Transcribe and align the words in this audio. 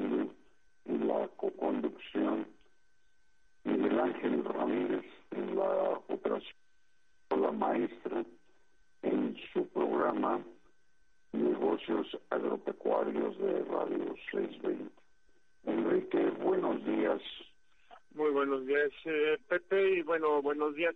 Lande 0.00 0.30
y 0.86 0.98
la 0.98 1.28
coconducción, 1.36 2.46
Miguel 3.64 4.00
Ángel 4.00 4.44
Ramírez 4.44 5.04
en 5.30 5.56
la 5.56 6.00
operación, 6.08 6.56
la 7.30 7.52
maestra 7.52 8.24
en 9.02 9.36
su 9.52 9.68
programa 9.68 10.40
negocios 11.32 12.18
agropecuarios 12.30 13.38
de 13.38 13.64
Radio 13.64 14.14
620. 14.32 14.90
Enrique, 15.64 16.30
buenos 16.42 16.84
días. 16.84 17.20
Muy 18.14 18.30
buenos 18.30 18.66
días, 18.66 18.90
eh, 19.04 19.38
Pepe, 19.48 19.98
y 19.98 20.02
bueno, 20.02 20.42
buenos 20.42 20.74
días 20.74 20.94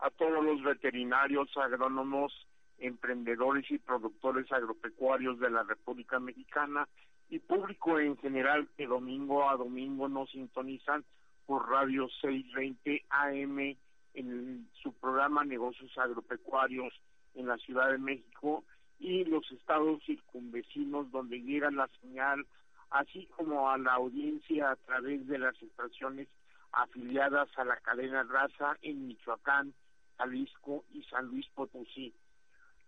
a 0.00 0.10
todos 0.10 0.42
los 0.42 0.62
veterinarios, 0.62 1.48
agrónomos, 1.56 2.32
emprendedores 2.78 3.70
y 3.70 3.78
productores 3.78 4.50
agropecuarios 4.50 5.38
de 5.38 5.50
la 5.50 5.62
República 5.62 6.18
Mexicana 6.18 6.88
y 7.30 7.38
público 7.40 7.98
en 7.98 8.16
general 8.16 8.68
que 8.76 8.86
domingo 8.86 9.48
a 9.48 9.56
domingo 9.56 10.08
nos 10.08 10.30
sintonizan 10.30 11.04
por 11.46 11.68
Radio 11.68 12.08
620 12.20 13.04
AM 13.10 13.76
en 14.14 14.68
su 14.82 14.92
programa 14.94 15.44
Negocios 15.44 15.96
Agropecuarios 15.98 16.92
en 17.34 17.46
la 17.46 17.56
Ciudad 17.58 17.90
de 17.90 17.98
México 17.98 18.64
y 18.98 19.24
los 19.24 19.50
estados 19.52 20.02
circunvecinos 20.04 21.10
donde 21.10 21.40
llega 21.40 21.70
la 21.70 21.88
señal, 22.00 22.46
así 22.90 23.28
como 23.36 23.70
a 23.70 23.78
la 23.78 23.94
audiencia 23.94 24.70
a 24.70 24.76
través 24.76 25.26
de 25.26 25.38
las 25.38 25.60
estaciones 25.62 26.28
afiliadas 26.72 27.48
a 27.56 27.64
la 27.64 27.76
cadena 27.76 28.24
raza 28.24 28.76
en 28.82 29.06
Michoacán, 29.06 29.72
Jalisco 30.16 30.84
y 30.92 31.02
San 31.04 31.26
Luis 31.26 31.46
Potosí. 31.54 32.12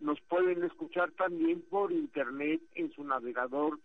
Nos 0.01 0.21
pueden 0.23 0.65
escuchar 0.65 1.13
también 1.13 1.63
por 1.63 1.93
internet 1.93 2.61
en 2.75 2.91
su 2.93 3.05
navegador 3.05 3.79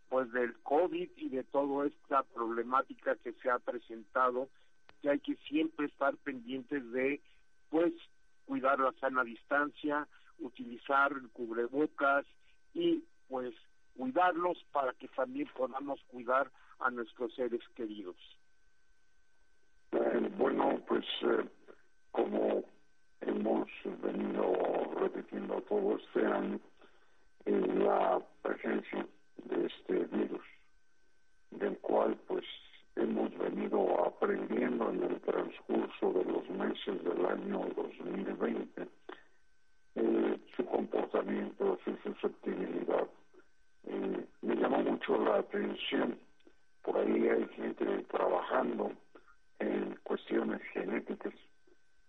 pues 0.09 0.31
del 0.31 0.55
COVID 0.63 1.09
y 1.17 1.29
de 1.29 1.43
toda 1.43 1.85
esta 1.85 2.23
problemática 2.23 3.15
que 3.17 3.33
se 3.33 3.49
ha 3.51 3.59
presentado 3.59 4.49
que 5.01 5.09
hay 5.09 5.19
que 5.19 5.35
siempre 5.47 5.85
estar 5.85 6.15
pendientes 6.17 6.91
de 6.91 7.21
pues 7.69 7.93
cuidar 8.45 8.79
la 8.79 8.91
sana 8.99 9.23
distancia, 9.23 10.07
utilizar 10.39 11.13
cubrebocas 11.33 12.25
y 12.73 13.03
pues 13.29 13.53
cuidarlos 13.97 14.63
para 14.71 14.93
que 14.93 15.07
también 15.09 15.47
podamos 15.55 16.01
cuidar 16.07 16.49
a 16.79 16.89
nuestros 16.89 17.33
seres 17.35 17.61
queridos. 17.75 18.15
Eh, 19.91 20.29
bueno, 20.37 20.79
pues 20.87 21.05
eh, 21.23 21.45
como 22.11 22.63
hemos 23.21 23.67
venido 24.01 24.53
repitiendo 24.99 25.61
todo 25.63 25.97
este 25.97 26.25
año, 26.25 26.59
eh, 27.45 27.51
la 27.51 28.21
presencia 28.41 29.05
de 29.45 29.65
este 29.65 30.05
virus, 30.15 30.45
del 31.51 31.77
cual 31.79 32.17
pues 32.27 32.45
hemos 32.95 33.35
venido 33.37 34.05
aprendiendo 34.05 34.89
en 34.89 35.03
el 35.03 35.21
transcurso 35.21 36.13
de 36.13 36.25
los 36.25 36.49
meses 36.49 37.03
del 37.03 37.25
año 37.25 37.65
2020 37.75 38.87
eh, 39.95 40.39
su 40.55 40.65
comportamiento, 40.65 41.77
su 41.83 41.95
susceptibilidad. 42.03 43.07
Eh, 43.85 44.25
me 44.41 44.55
llamó 44.55 44.79
mucho 44.83 45.17
la 45.29 45.39
atención, 45.39 46.17
por 46.81 46.97
ahí 46.97 47.27
hay 47.27 47.47
gente 47.49 47.85
trabajando 48.09 48.91
en 49.59 49.95
cuestiones 50.03 50.61
genéticas, 50.73 51.33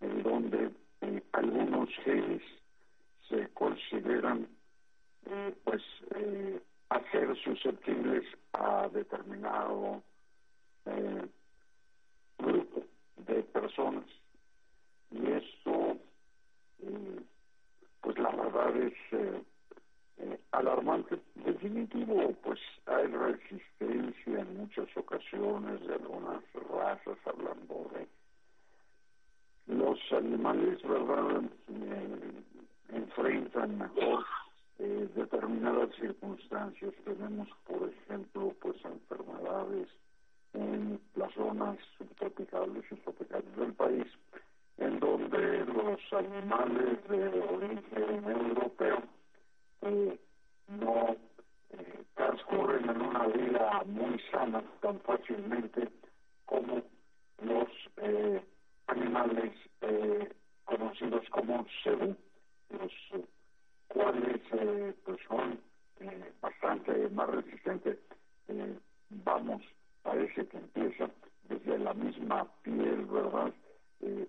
en 0.00 0.22
donde 0.22 0.70
eh, 1.02 1.22
algunos 1.32 1.88
genes 2.05 2.43
se 3.28 3.49
consideran 3.52 4.49
pues 5.64 5.82
eh, 6.17 6.61
hacer 6.88 7.37
susceptibles 7.44 8.25
a 8.52 8.88
determinado 8.88 10.02
eh, 10.87 11.28
grupo 12.38 12.82
de 13.17 13.43
personas. 13.43 14.05
Y 15.11 15.31
esto 15.31 15.99
eh, 16.82 17.20
pues 18.00 18.19
la 18.19 18.31
verdad 18.31 18.76
es 18.76 18.94
eh, 19.12 19.43
eh, 20.19 20.40
alarmante 20.52 21.20
definitivo 21.52 22.32
pues 22.43 22.61
hay 22.87 23.05
evoluciones 25.05 25.87
de 25.87 25.94
algunas 25.94 26.43
razas, 26.70 27.19
hablando 27.25 27.91
de 27.94 28.06
los 29.75 29.99
animales, 30.12 30.82
¿verdad? 30.82 31.43
Eh, 31.69 32.43
enfrentan 32.93 33.79
mejor 33.79 34.25
eh, 34.79 35.08
determinadas 35.14 35.91
circunstancias. 35.97 36.93
Tenemos, 37.05 37.49
por 37.67 37.88
ejemplo, 37.88 38.55
pues 38.61 38.76
enfermedades 38.85 39.88
en 40.55 41.00
las 41.14 41.32
zonas 41.35 41.79
subtropicales 41.99 42.85
y 42.91 42.94
tropicales 42.96 43.56
del 43.56 43.73
país, 43.75 44.06
en 44.79 44.99
donde 44.99 45.64
los 45.67 46.12
animales 46.12 47.08
de 47.08 47.29
origen 47.29 48.25
europeo 48.25 49.03
eh, 49.82 50.19
no 50.69 51.17
eh, 51.72 52.05
transcurren 52.14 52.88
en 52.88 53.00
una 53.00 53.26
vida 53.26 53.82
muy 53.87 54.19
sana 54.31 54.62
tan 54.81 55.00
fácilmente 55.00 55.88
como 56.46 56.82
los 57.43 57.69
eh, 57.99 58.43
animales 58.87 59.52
conocidos 60.64 61.28
como 61.31 61.67
cebú, 61.82 62.17
los 62.70 62.93
cuales 63.88 64.40
pues 65.05 65.19
son 65.28 65.58
bastante 66.40 67.08
más 67.11 67.28
resistentes. 67.28 67.99
vamos, 69.25 69.62
parece 70.02 70.46
que 70.46 70.56
empieza 70.56 71.11
desde 71.49 71.78
la 71.78 71.94
misma 71.94 72.46
piel, 72.62 73.05
¿verdad? 73.06 73.52
de, 74.00 74.28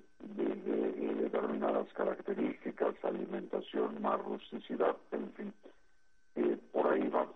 determinadas 1.22 1.92
características, 1.94 2.96
alimentación, 3.04 4.02
más 4.02 4.20
rusticidad, 4.24 4.96
en 5.12 5.32
fin. 5.34 5.54
Por 6.82 6.94
ahí 6.94 7.08
va 7.10 7.28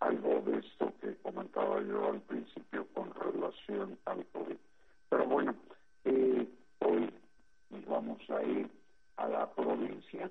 algo 0.00 0.40
de 0.40 0.56
esto 0.56 0.90
que 1.02 1.14
comentaba 1.16 1.82
yo 1.82 2.12
al 2.12 2.20
principio 2.22 2.86
con 2.94 3.12
relación 3.12 3.98
al 4.06 4.24
COVID. 4.28 4.56
Pero 5.10 5.26
bueno, 5.26 5.54
eh, 6.06 6.48
hoy 6.78 7.10
nos 7.68 7.84
vamos 7.84 8.18
a 8.30 8.42
ir 8.42 8.70
a 9.18 9.28
la 9.28 9.50
provincia, 9.50 10.30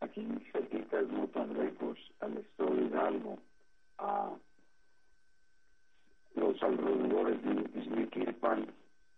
aquí 0.00 0.26
cerquita 0.50 0.96
de 0.96 1.06
no 1.06 1.28
tan 1.28 1.56
lejos, 1.56 1.96
al 2.18 2.38
estado 2.38 2.74
de 2.74 2.82
Hidalgo, 2.82 3.38
a 3.98 4.32
los 6.34 6.60
alrededores 6.60 7.40
de 7.44 7.80
Izmiquilpan, 7.80 8.66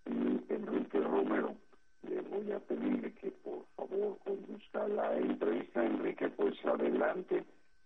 y 0.05 0.53
Enrique 0.53 1.01
Romero. 1.01 1.57
Le 2.03 2.21
voy 2.21 2.53
a 2.53 2.59
pedir 2.59 3.15
que 3.15 3.31
por 3.31 3.65
favor 3.75 4.19
conduzca 4.23 4.87
la 4.87 5.17
entrevista. 5.17 5.83
Enrique, 5.83 6.29
pues 6.29 6.63
adelante. 6.67 7.43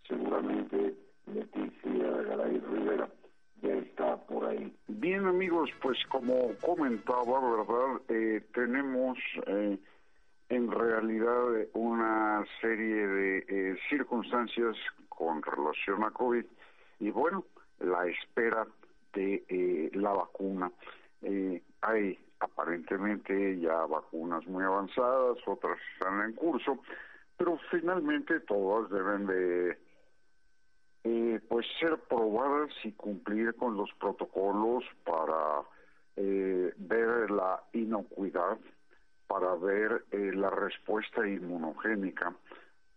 Seguramente 0.06 0.94
Leticia 1.26 2.10
Garay 2.28 2.58
Rivera 2.58 3.08
ya 3.62 3.74
está 3.74 4.16
por 4.26 4.44
ahí. 4.44 4.72
Bien 4.86 5.24
amigos, 5.24 5.70
pues 5.82 5.98
como 6.10 6.50
comentaba, 6.84 7.40
¿verdad? 7.40 8.02
Eh, 8.08 8.42
tenemos 8.52 9.16
eh, 9.46 9.78
en 10.50 10.70
realidad 10.70 11.66
una 11.72 12.44
serie 12.60 13.06
de 13.06 13.38
eh, 13.48 13.76
circunstancias 13.88 14.76
con 15.08 15.42
relación 15.42 16.04
a 16.04 16.10
COVID 16.10 16.44
y 17.00 17.10
bueno, 17.10 17.46
la 17.80 18.06
espera 18.06 18.66
de 19.14 19.90
la 19.94 20.12
vacuna. 20.12 20.70
Eh, 21.22 21.62
hay 21.80 22.18
aparentemente 22.40 23.58
ya 23.60 23.86
vacunas 23.86 24.46
muy 24.46 24.64
avanzadas, 24.64 25.38
otras 25.46 25.78
están 25.94 26.20
en 26.20 26.34
curso, 26.34 26.80
pero 27.38 27.58
finalmente 27.70 28.40
todas 28.40 28.90
deben 28.90 29.26
de 29.26 29.78
eh, 31.04 31.40
pues 31.48 31.66
ser 31.80 31.96
probadas 32.10 32.72
y 32.82 32.92
cumplir 32.92 33.54
con 33.54 33.74
los 33.74 33.90
protocolos 33.98 34.84
para 35.02 35.64
eh, 36.16 36.72
ver 36.76 37.30
la 37.30 37.60
inocuidad, 37.72 38.56
para 39.26 39.54
ver 39.56 40.04
eh, 40.12 40.30
la 40.32 40.48
respuesta 40.64 41.26
inmunogénica 41.26 42.34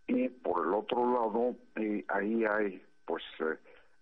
y 0.06 0.28
por 0.28 0.66
el 0.66 0.74
otro 0.74 1.12
lado 1.12 1.56
ahí 2.08 2.44
hay 2.44 2.82
pues 3.06 3.22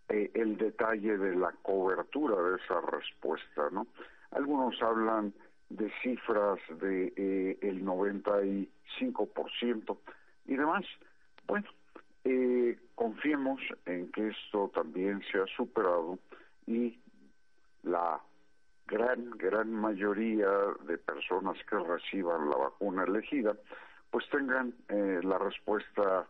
el 0.08 0.56
detalle 0.56 1.18
de 1.18 1.36
la 1.36 1.52
cobertura 1.62 2.42
de 2.42 2.56
esa 2.56 2.80
respuesta, 2.80 3.68
¿no? 3.72 3.86
Algunos 4.30 4.80
hablan 4.82 5.32
de 5.68 5.92
cifras 6.02 6.58
de 6.80 7.12
eh, 7.16 7.58
el 7.62 7.84
95% 7.84 9.98
y 10.46 10.56
demás. 10.56 10.84
Bueno, 11.46 11.68
eh, 12.24 12.78
confiemos 12.94 13.60
en 13.84 14.10
que 14.12 14.28
esto 14.28 14.70
también 14.74 15.22
se 15.30 15.38
ha 15.38 15.46
superado 15.56 16.18
y 16.66 16.98
la 17.82 18.18
gran, 18.86 19.30
gran 19.30 19.72
mayoría 19.72 20.48
de 20.86 20.98
personas 20.98 21.56
que 21.68 21.78
reciban 21.78 22.48
la 22.48 22.56
vacuna 22.56 23.04
elegida, 23.04 23.56
pues 24.10 24.28
tengan 24.30 24.74
eh, 24.88 25.20
la 25.22 25.38
respuesta 25.38 26.26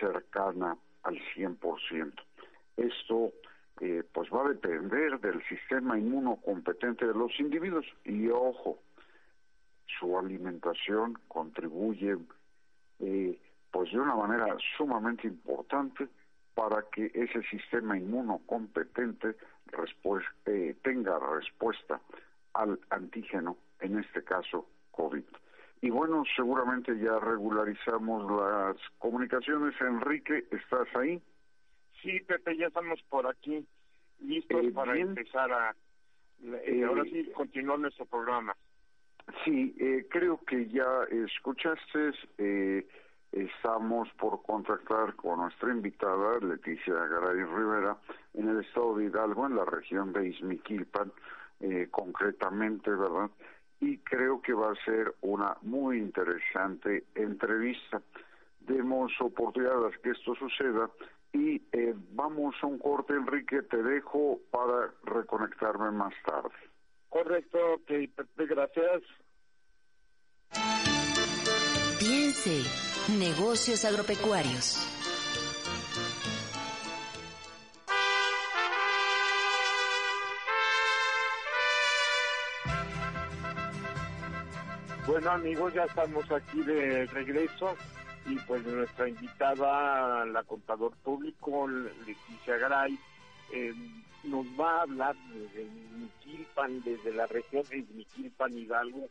cercana 0.00 0.76
al 1.04 1.18
100%. 1.34 2.12
Esto 2.76 3.32
eh, 3.80 4.02
pues 4.12 4.28
va 4.30 4.44
a 4.44 4.48
depender 4.48 5.18
del 5.20 5.42
sistema 5.48 5.98
inmunocompetente 5.98 7.06
de 7.06 7.14
los 7.14 7.38
individuos. 7.38 7.86
Y 8.04 8.28
ojo, 8.28 8.78
su 9.98 10.18
alimentación 10.18 11.18
contribuye 11.28 12.18
eh, 13.00 13.38
pues 13.70 13.90
de 13.92 13.98
una 13.98 14.14
manera 14.14 14.56
sumamente 14.76 15.26
importante 15.26 16.08
para 16.54 16.84
que 16.92 17.10
ese 17.14 17.42
sistema 17.50 17.96
inmunocompetente 17.96 19.36
eh, 20.46 20.76
tenga 20.82 21.18
respuesta 21.18 22.00
al 22.54 22.78
antígeno, 22.90 23.56
en 23.80 23.98
este 23.98 24.22
caso 24.22 24.68
COVID. 24.90 25.24
Y 25.80 25.90
bueno, 25.90 26.22
seguramente 26.36 26.96
ya 26.98 27.18
regularizamos 27.18 28.30
las 28.30 28.76
comunicaciones. 28.98 29.74
Enrique, 29.80 30.44
¿estás 30.50 30.88
ahí? 30.94 31.20
Sí, 32.00 32.20
Pepe, 32.20 32.56
ya 32.56 32.68
estamos 32.68 33.02
por 33.08 33.26
aquí, 33.26 33.66
listos 34.20 34.64
eh, 34.64 34.70
para 34.72 34.96
empezar 34.96 35.52
a... 35.52 35.74
Eh, 36.64 36.84
ahora 36.84 37.04
sí, 37.04 37.30
continuar 37.34 37.78
nuestro 37.78 38.06
programa. 38.06 38.56
Sí, 39.44 39.74
eh, 39.78 40.06
creo 40.10 40.40
que 40.44 40.68
ya 40.68 41.04
escuchaste, 41.10 42.12
estamos 43.32 44.08
por 44.18 44.42
contactar 44.42 45.14
con 45.16 45.40
nuestra 45.40 45.70
invitada, 45.70 46.38
Leticia 46.40 46.94
Garay 46.94 47.42
Rivera, 47.44 47.96
en 48.34 48.48
el 48.48 48.60
estado 48.60 48.96
de 48.96 49.06
Hidalgo, 49.06 49.46
en 49.46 49.56
la 49.56 49.64
región 49.64 50.12
de 50.12 50.28
Izmiquilpan, 50.28 51.12
concretamente, 51.90 52.90
¿verdad? 52.90 53.30
Y 53.80 53.98
creo 53.98 54.40
que 54.42 54.52
va 54.52 54.72
a 54.72 54.84
ser 54.84 55.14
una 55.22 55.56
muy 55.62 55.98
interesante 55.98 57.04
entrevista. 57.14 58.02
Demos 58.60 59.12
oportunidad 59.20 59.86
a 59.86 59.90
que 59.90 60.10
esto 60.10 60.34
suceda 60.34 60.90
y 61.32 61.62
eh, 61.72 61.94
vamos 62.12 62.54
a 62.62 62.66
un 62.66 62.78
corte, 62.78 63.14
Enrique, 63.14 63.62
te 63.62 63.82
dejo 63.82 64.38
para 64.50 64.92
reconectarme 65.04 65.90
más 65.90 66.12
tarde. 66.24 66.50
Correcto, 67.08 67.58
ok, 67.74 67.90
gracias. 68.36 69.02
Piense, 71.98 72.91
negocios 73.08 73.84
agropecuarios. 73.84 74.78
Bueno 85.06 85.30
amigos, 85.30 85.74
ya 85.74 85.84
estamos 85.84 86.30
aquí 86.30 86.62
de 86.62 87.06
regreso 87.06 87.76
y 88.24 88.36
pues 88.46 88.64
nuestra 88.64 89.08
invitada, 89.08 90.24
la 90.24 90.42
contador 90.44 90.92
público, 91.02 91.68
Leticia 91.68 92.56
Garay, 92.56 92.98
eh, 93.52 93.74
nos 94.24 94.46
va 94.58 94.78
a 94.78 94.82
hablar 94.82 95.16
desde 95.34 95.68
Miquilpan, 95.96 96.82
desde 96.82 97.12
la 97.12 97.26
región 97.26 97.64
de 97.68 97.84
Miquilpan, 97.94 98.56
Hidalgo, 98.56 99.08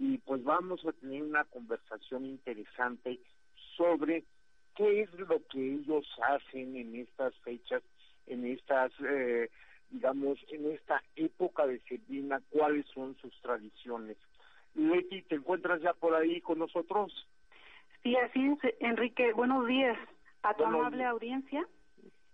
y 0.00 0.16
pues 0.16 0.42
vamos 0.42 0.84
a 0.86 0.92
tener 0.92 1.22
una 1.22 1.44
conversación 1.44 2.24
interesante 2.24 3.20
sobre 3.76 4.24
qué 4.74 5.02
es 5.02 5.12
lo 5.12 5.46
que 5.48 5.74
ellos 5.74 6.06
hacen 6.26 6.74
en 6.74 6.96
estas 6.96 7.34
fechas, 7.40 7.82
en 8.26 8.46
estas, 8.46 8.90
eh, 9.06 9.50
digamos, 9.90 10.38
en 10.48 10.72
esta 10.72 11.02
época 11.16 11.66
de 11.66 11.80
Sembrina, 11.80 12.40
cuáles 12.48 12.86
son 12.94 13.14
sus 13.18 13.38
tradiciones. 13.42 14.16
Leti, 14.74 15.20
¿te 15.20 15.34
encuentras 15.34 15.82
ya 15.82 15.92
por 15.92 16.14
ahí 16.14 16.40
con 16.40 16.60
nosotros? 16.60 17.12
Sí, 18.02 18.16
así 18.16 18.40
es, 18.46 18.74
Enrique. 18.80 19.34
Buenos 19.34 19.66
días 19.66 19.98
a 20.42 20.54
tu 20.54 20.64
amable 20.64 21.04
audiencia. 21.04 21.68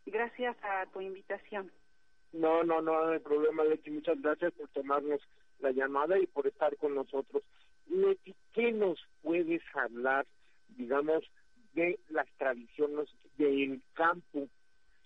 Gracias 0.07 0.57
a 0.63 0.87
tu 0.93 1.01
invitación. 1.01 1.73
No, 2.33 2.63
no, 2.63 2.81
no, 2.81 3.09
hay 3.09 3.19
problema, 3.19 3.65
Leti. 3.65 3.91
Muchas 3.91 4.23
gracias 4.23 4.53
por 4.53 4.69
tomarnos 4.69 5.21
la 5.59 5.73
llamada 5.73 6.17
y 6.17 6.27
por 6.29 6.47
estar 6.47 6.77
con 6.77 6.95
nosotros. 6.95 7.43
¿Qué 8.53 8.73
nos 8.73 8.99
puedes 9.23 9.63
hablar, 9.75 10.27
digamos, 10.69 11.25
de 11.75 11.99
las 12.09 12.27
tradiciones 12.39 13.09
del 13.39 13.83
campo, 13.95 14.49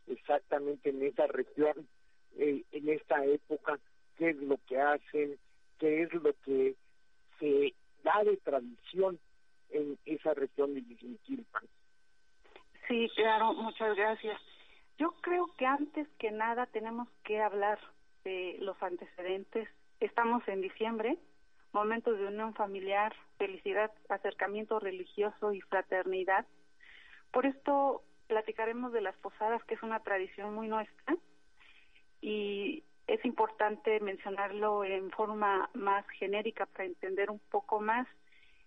exactamente 0.06 0.90
en 0.90 1.02
esa 1.02 1.26
región, 1.26 1.88
eh, 2.36 2.62
en 2.72 2.88
esta 2.88 3.24
época? 3.24 3.78
qué 4.20 4.30
es 4.30 4.36
lo 4.36 4.58
que 4.68 4.78
hacen, 4.78 5.38
qué 5.78 6.02
es 6.02 6.12
lo 6.12 6.34
que 6.44 6.74
se 7.38 7.74
da 8.04 8.22
de 8.22 8.36
tradición 8.36 9.18
en 9.70 9.98
esa 10.04 10.34
región 10.34 10.74
de 10.74 10.82
Yiquilpan. 10.82 11.62
Sí, 12.86 13.10
claro, 13.16 13.54
muchas 13.54 13.96
gracias. 13.96 14.38
Yo 14.98 15.12
creo 15.22 15.46
que 15.56 15.64
antes 15.64 16.06
que 16.18 16.30
nada 16.30 16.66
tenemos 16.66 17.08
que 17.24 17.40
hablar 17.40 17.78
de 18.24 18.58
los 18.60 18.80
antecedentes. 18.82 19.70
Estamos 20.00 20.46
en 20.48 20.60
diciembre, 20.60 21.16
momentos 21.72 22.18
de 22.18 22.26
unión 22.26 22.54
familiar, 22.54 23.14
felicidad, 23.38 23.90
acercamiento 24.08 24.78
religioso 24.80 25.52
y 25.52 25.60
fraternidad. 25.60 26.46
Por 27.32 27.46
esto 27.46 28.02
platicaremos 28.26 28.92
de 28.92 29.00
las 29.00 29.16
posadas, 29.16 29.62
que 29.64 29.74
es 29.74 29.82
una 29.82 30.00
tradición 30.00 30.54
muy 30.54 30.68
nuestra, 30.68 31.16
y 32.20 32.84
es 33.06 33.24
importante 33.24 33.98
mencionarlo 34.00 34.84
en 34.84 35.10
forma 35.10 35.68
más 35.74 36.06
genérica 36.10 36.66
para 36.66 36.84
entender 36.84 37.30
un 37.30 37.40
poco 37.50 37.80
más. 37.80 38.06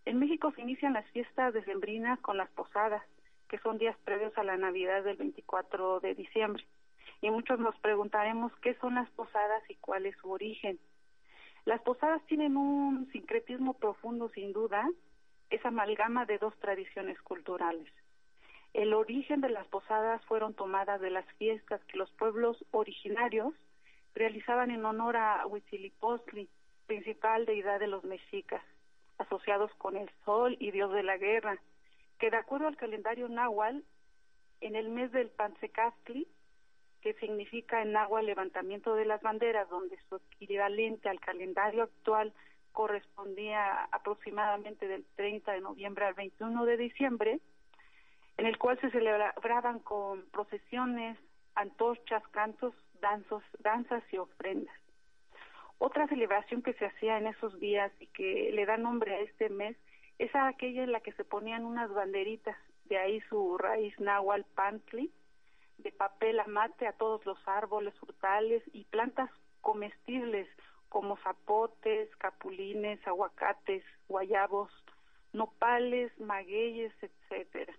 En 0.05 0.19
México 0.19 0.51
se 0.51 0.62
inician 0.62 0.93
las 0.93 1.10
fiestas 1.12 1.53
decembrinas 1.53 2.19
con 2.19 2.38
las 2.38 2.50
posadas 2.51 3.01
que 3.48 3.60
son 3.60 3.77
días 3.77 3.95
previos 4.03 4.36
a 4.38 4.43
la 4.43 4.57
Navidad 4.57 5.03
del 5.03 5.15
24 5.15 6.00
de 6.00 6.15
diciembre. 6.15 6.65
Y 7.22 7.29
muchos 7.29 7.60
nos 7.60 7.77
preguntaremos 7.79 8.51
qué 8.62 8.74
son 8.81 8.95
las 8.95 9.10
posadas 9.12 9.63
y 9.69 9.75
cuál 9.75 10.07
es 10.07 10.17
su 10.17 10.31
origen. 10.31 10.79
Las 11.65 11.82
posadas 11.82 12.22
tienen 12.27 12.58
un 12.58 13.10
sincretismo 13.12 13.74
profundo, 13.74 14.29
sin 14.29 14.51
duda, 14.51 14.89
es 15.50 15.65
amalgama 15.65 16.25
de 16.25 16.38
dos 16.38 16.58
tradiciones 16.60 17.22
culturales. 17.22 17.88
El 18.74 18.93
origen 18.93 19.39
de 19.39 19.50
las 19.50 19.67
posadas 19.67 20.24
fueron 20.25 20.55
tomadas 20.55 21.00
de 21.00 21.12
las 21.12 21.25
fiestas 21.34 21.84
que 21.86 21.98
los 21.98 22.12
pueblos 22.13 22.58
originarios 22.72 23.53
realizaban 24.15 24.72
en 24.72 24.84
honor 24.84 25.15
a 25.15 25.46
Huitzilopochtli, 25.48 26.50
principal 26.86 27.46
deidad 27.46 27.79
de 27.79 27.88
los 27.88 28.03
mexicas, 28.03 28.62
asociados 29.17 29.72
con 29.75 29.96
el 29.96 30.10
sol 30.25 30.58
y 30.60 30.72
dios 30.72 30.91
de 30.91 31.03
la 31.03 31.17
guerra, 31.17 31.60
que 32.20 32.29
de 32.29 32.38
acuerdo 32.38 32.67
al 32.67 32.77
calendario 32.77 33.29
náhuatl, 33.29 33.79
en 34.62 34.75
el 34.75 34.89
mes 34.89 35.12
del 35.12 35.29
Pansecastli, 35.29 36.27
que 37.03 37.13
significa 37.15 37.81
en 37.81 37.91
náhuatl 37.91 38.25
levantamiento 38.25 38.95
de 38.95 39.03
las 39.03 39.22
banderas, 39.22 39.69
donde 39.69 40.00
su 40.07 40.22
equivalente 40.39 41.10
al 41.10 41.19
calendario 41.19 41.83
actual 41.83 42.33
correspondía 42.72 43.83
aproximadamente 43.91 44.88
del 44.88 45.05
30 45.17 45.51
de 45.51 45.60
noviembre 45.60 46.05
al 46.05 46.13
21 46.13 46.65
de 46.65 46.77
diciembre, 46.77 47.39
en 48.38 48.45
el 48.45 48.57
cual 48.57 48.79
se 48.79 48.89
celebraban 48.89 49.79
con 49.79 50.24
procesiones, 50.31 51.17
antorchas, 51.55 52.25
cantos, 52.29 52.74
danzos, 53.01 53.43
danzas 53.60 54.01
y 54.13 54.17
ofrendas. 54.17 54.75
Otra 55.79 56.07
celebración 56.07 56.62
que 56.62 56.74
se 56.75 56.86
hacía 56.86 57.17
en 57.17 57.27
esos 57.27 57.60
días 57.60 57.91
y 58.00 58.07
que 58.07 58.50
le 58.53 58.65
da 58.65 58.77
nombre 58.77 59.13
a 59.13 59.19
este 59.19 59.50
mes 59.50 59.75
es 60.19 60.33
aquella 60.33 60.83
en 60.83 60.93
la 60.93 61.01
que 61.01 61.12
se 61.12 61.25
ponían 61.25 61.65
unas 61.65 61.93
banderitas, 61.93 62.55
de 62.86 62.98
ahí 62.98 63.19
su 63.27 63.57
raíz 63.57 64.00
náhuatl 64.00 64.45
pantli, 64.55 65.12
de 65.83 65.91
papel 65.91 66.39
amate 66.39 66.87
a 66.87 66.93
todos 66.93 67.25
los 67.25 67.37
árboles 67.47 67.93
frutales 67.99 68.63
y 68.73 68.85
plantas 68.85 69.29
comestibles 69.61 70.47
como 70.89 71.17
zapotes, 71.17 72.15
capulines, 72.17 73.05
aguacates, 73.07 73.83
guayabos, 74.07 74.71
nopales, 75.33 76.11
magueyes, 76.19 76.93
etcétera. 77.01 77.73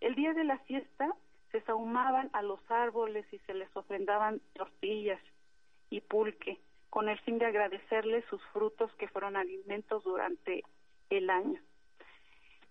El 0.00 0.14
día 0.14 0.32
de 0.34 0.44
la 0.44 0.58
fiesta 0.60 1.12
se 1.50 1.60
sahumaban 1.62 2.30
a 2.32 2.42
los 2.42 2.60
árboles 2.70 3.26
y 3.32 3.38
se 3.40 3.54
les 3.54 3.74
ofrendaban 3.76 4.40
tortillas 4.54 5.20
y 5.90 6.00
pulque, 6.00 6.60
con 6.90 7.08
el 7.08 7.18
fin 7.20 7.38
de 7.38 7.46
agradecerles 7.46 8.24
sus 8.26 8.42
frutos 8.52 8.92
que 8.94 9.08
fueron 9.08 9.36
alimentos 9.36 10.04
durante 10.04 10.62
el 11.10 11.30
año. 11.30 11.60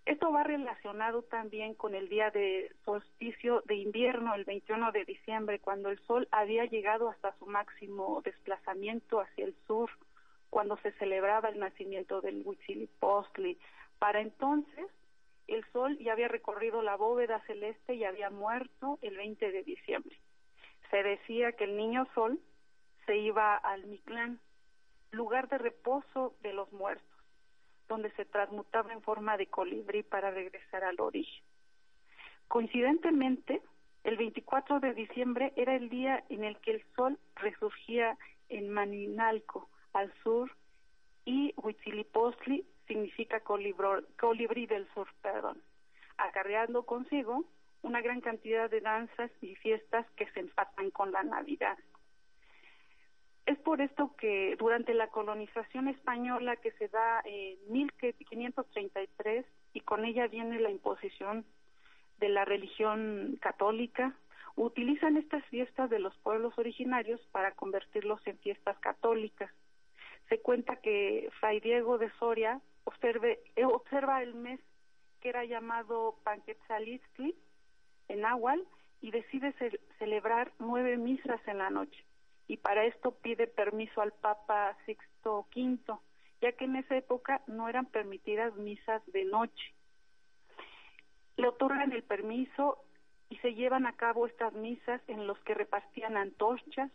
Esto 0.05 0.33
va 0.33 0.43
relacionado 0.43 1.21
también 1.21 1.75
con 1.75 1.95
el 1.95 2.09
día 2.09 2.29
de 2.29 2.69
solsticio 2.83 3.61
de 3.67 3.75
invierno, 3.75 4.35
el 4.35 4.43
21 4.43 4.91
de 4.91 5.05
diciembre, 5.05 5.59
cuando 5.59 5.89
el 5.89 5.99
sol 6.05 6.27
había 6.31 6.65
llegado 6.65 7.07
hasta 7.07 7.33
su 7.39 7.45
máximo 7.45 8.21
desplazamiento 8.25 9.21
hacia 9.21 9.45
el 9.45 9.55
sur, 9.65 9.89
cuando 10.49 10.75
se 10.77 10.91
celebraba 10.93 11.47
el 11.47 11.59
nacimiento 11.59 12.19
del 12.19 12.41
Huitzilopochtli. 12.43 13.57
Para 13.97 14.19
entonces, 14.19 14.87
el 15.47 15.63
sol 15.71 15.97
ya 15.99 16.11
había 16.11 16.27
recorrido 16.27 16.81
la 16.81 16.97
bóveda 16.97 17.39
celeste 17.47 17.95
y 17.95 18.03
había 18.03 18.29
muerto 18.29 18.99
el 19.01 19.15
20 19.15 19.51
de 19.51 19.63
diciembre. 19.63 20.17
Se 20.91 21.01
decía 21.01 21.53
que 21.53 21.63
el 21.63 21.77
niño 21.77 22.05
sol 22.13 22.41
se 23.05 23.15
iba 23.15 23.55
al 23.55 23.85
Mictlán, 23.85 24.41
lugar 25.11 25.47
de 25.47 25.59
reposo 25.59 26.35
de 26.41 26.51
los 26.51 26.69
muertos 26.73 27.12
donde 27.87 28.11
se 28.11 28.25
transmutaba 28.25 28.93
en 28.93 29.01
forma 29.01 29.37
de 29.37 29.47
colibrí 29.47 30.03
para 30.03 30.31
regresar 30.31 30.83
al 30.83 30.99
origen. 30.99 31.43
Coincidentemente, 32.47 33.61
el 34.03 34.17
24 34.17 34.79
de 34.79 34.93
diciembre 34.93 35.53
era 35.55 35.75
el 35.75 35.89
día 35.89 36.23
en 36.29 36.43
el 36.43 36.57
que 36.57 36.71
el 36.71 36.83
sol 36.95 37.17
resurgía 37.35 38.17
en 38.49 38.69
Maninalco, 38.69 39.69
al 39.93 40.13
sur, 40.23 40.51
y 41.25 41.53
Huitzilopochtli 41.55 42.65
significa 42.87 43.39
colibrí 43.41 44.65
del 44.65 44.87
sur, 44.93 45.07
perdón, 45.21 45.61
acarreando 46.17 46.85
consigo 46.85 47.45
una 47.81 48.01
gran 48.01 48.21
cantidad 48.21 48.69
de 48.69 48.81
danzas 48.81 49.31
y 49.41 49.55
fiestas 49.55 50.05
que 50.17 50.29
se 50.31 50.41
empatan 50.41 50.91
con 50.91 51.11
la 51.11 51.23
Navidad. 51.23 51.77
Es 53.45 53.57
por 53.59 53.81
esto 53.81 54.15
que 54.17 54.55
durante 54.57 54.93
la 54.93 55.07
colonización 55.07 55.89
española 55.89 56.55
que 56.55 56.71
se 56.73 56.87
da 56.87 57.21
en 57.25 57.57
1533 57.73 59.45
y 59.73 59.81
con 59.81 60.05
ella 60.05 60.27
viene 60.27 60.59
la 60.61 60.69
imposición 60.69 61.45
de 62.19 62.29
la 62.29 62.45
religión 62.45 63.37
católica, 63.41 64.15
utilizan 64.55 65.17
estas 65.17 65.43
fiestas 65.47 65.89
de 65.89 65.99
los 65.99 66.15
pueblos 66.19 66.57
originarios 66.57 67.19
para 67.31 67.51
convertirlos 67.51 68.25
en 68.27 68.37
fiestas 68.37 68.79
católicas. 68.79 69.51
Se 70.29 70.39
cuenta 70.39 70.77
que 70.77 71.29
Fray 71.41 71.59
Diego 71.59 71.97
de 71.97 72.11
Soria 72.19 72.61
observe, 72.85 73.41
eh, 73.57 73.65
observa 73.65 74.23
el 74.23 74.35
mes 74.35 74.61
que 75.19 75.29
era 75.29 75.43
llamado 75.43 76.15
Panquetzalistli 76.23 77.35
en 78.07 78.21
Nahual 78.21 78.63
y 79.01 79.11
decide 79.11 79.53
celebrar 79.99 80.53
nueve 80.59 80.95
misas 80.97 81.45
en 81.45 81.57
la 81.57 81.69
noche 81.69 82.05
y 82.47 82.57
para 82.57 82.85
esto 82.85 83.11
pide 83.11 83.47
permiso 83.47 84.01
al 84.01 84.11
Papa 84.11 84.77
Sixto 84.85 85.47
V, 85.55 85.97
ya 86.41 86.51
que 86.53 86.65
en 86.65 86.75
esa 86.75 86.97
época 86.97 87.41
no 87.47 87.69
eran 87.69 87.85
permitidas 87.85 88.53
misas 88.55 89.01
de 89.07 89.23
noche. 89.25 89.73
Le 91.37 91.47
otorgan 91.47 91.91
el 91.93 92.03
permiso 92.03 92.83
y 93.29 93.37
se 93.37 93.53
llevan 93.55 93.85
a 93.85 93.95
cabo 93.95 94.27
estas 94.27 94.53
misas 94.53 95.01
en 95.07 95.25
los 95.25 95.39
que 95.39 95.53
repartían 95.53 96.17
antorchas, 96.17 96.91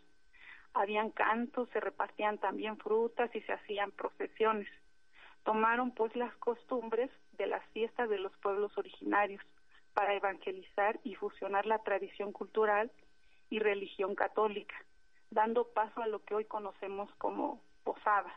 habían 0.73 1.09
cantos, 1.09 1.67
se 1.69 1.79
repartían 1.79 2.37
también 2.37 2.77
frutas 2.77 3.35
y 3.35 3.41
se 3.41 3.53
hacían 3.53 3.91
procesiones. 3.91 4.69
Tomaron 5.43 5.91
pues 5.91 6.15
las 6.15 6.33
costumbres 6.35 7.09
de 7.33 7.47
las 7.47 7.65
fiestas 7.71 8.07
de 8.07 8.19
los 8.19 8.31
pueblos 8.37 8.77
originarios 8.77 9.41
para 9.93 10.13
evangelizar 10.13 10.99
y 11.03 11.15
fusionar 11.15 11.65
la 11.65 11.79
tradición 11.79 12.31
cultural 12.31 12.91
y 13.49 13.57
religión 13.59 14.13
católica 14.13 14.75
dando 15.31 15.65
paso 15.69 16.01
a 16.01 16.07
lo 16.07 16.23
que 16.23 16.35
hoy 16.35 16.45
conocemos 16.45 17.13
como 17.15 17.61
posadas. 17.83 18.33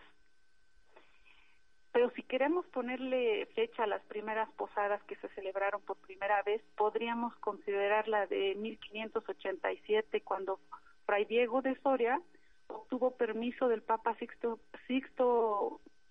Pero 1.93 2.11
si 2.11 2.23
queremos 2.23 2.67
ponerle 2.69 3.47
fecha 3.55 3.85
a 3.85 3.87
las 3.87 4.03
primeras 4.05 4.51
posadas 4.53 5.03
que 5.05 5.17
se 5.17 5.29
celebraron 5.31 5.83
por 5.83 5.99
primera 5.99 6.43
vez, 6.43 6.63
podríamos 6.77 7.35
considerar 7.37 8.09
la 8.09 8.27
de 8.27 8.55
1587, 8.55 10.23
cuando 10.23 10.59
Fray 11.05 11.27
Diego 11.27 11.61
de 11.61 11.79
Soria 11.81 12.21
obtuvo 12.69 13.11
permiso 13.17 13.69
del 13.69 13.83
Papa 13.83 14.17
Sixto, 14.17 14.61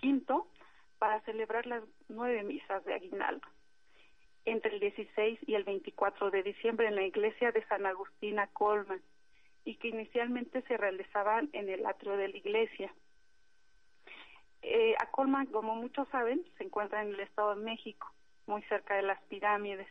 V 0.03 0.43
para 0.99 1.21
celebrar 1.21 1.65
las 1.65 1.83
nueve 2.09 2.43
misas 2.43 2.85
de 2.85 2.93
Aguinaldo 2.93 3.47
entre 4.45 4.73
el 4.73 4.79
16 4.79 5.39
y 5.47 5.55
el 5.55 5.63
24 5.63 6.31
de 6.31 6.43
diciembre 6.43 6.87
en 6.87 6.95
la 6.95 7.03
iglesia 7.03 7.51
de 7.51 7.65
San 7.65 7.85
Agustín 7.85 8.39
a 8.39 8.47
Colman 8.47 9.01
y 9.65 9.75
que 9.75 9.89
inicialmente 9.89 10.61
se 10.63 10.77
realizaban 10.77 11.49
en 11.53 11.69
el 11.69 11.85
atrio 11.85 12.17
de 12.17 12.29
la 12.29 12.37
iglesia. 12.37 12.93
Eh, 14.61 14.95
Acolman, 14.99 15.47
como 15.47 15.75
muchos 15.75 16.07
saben, 16.09 16.43
se 16.57 16.63
encuentra 16.63 17.01
en 17.01 17.09
el 17.09 17.19
Estado 17.19 17.55
de 17.55 17.63
México, 17.63 18.11
muy 18.47 18.61
cerca 18.63 18.95
de 18.95 19.03
las 19.03 19.21
pirámides. 19.23 19.87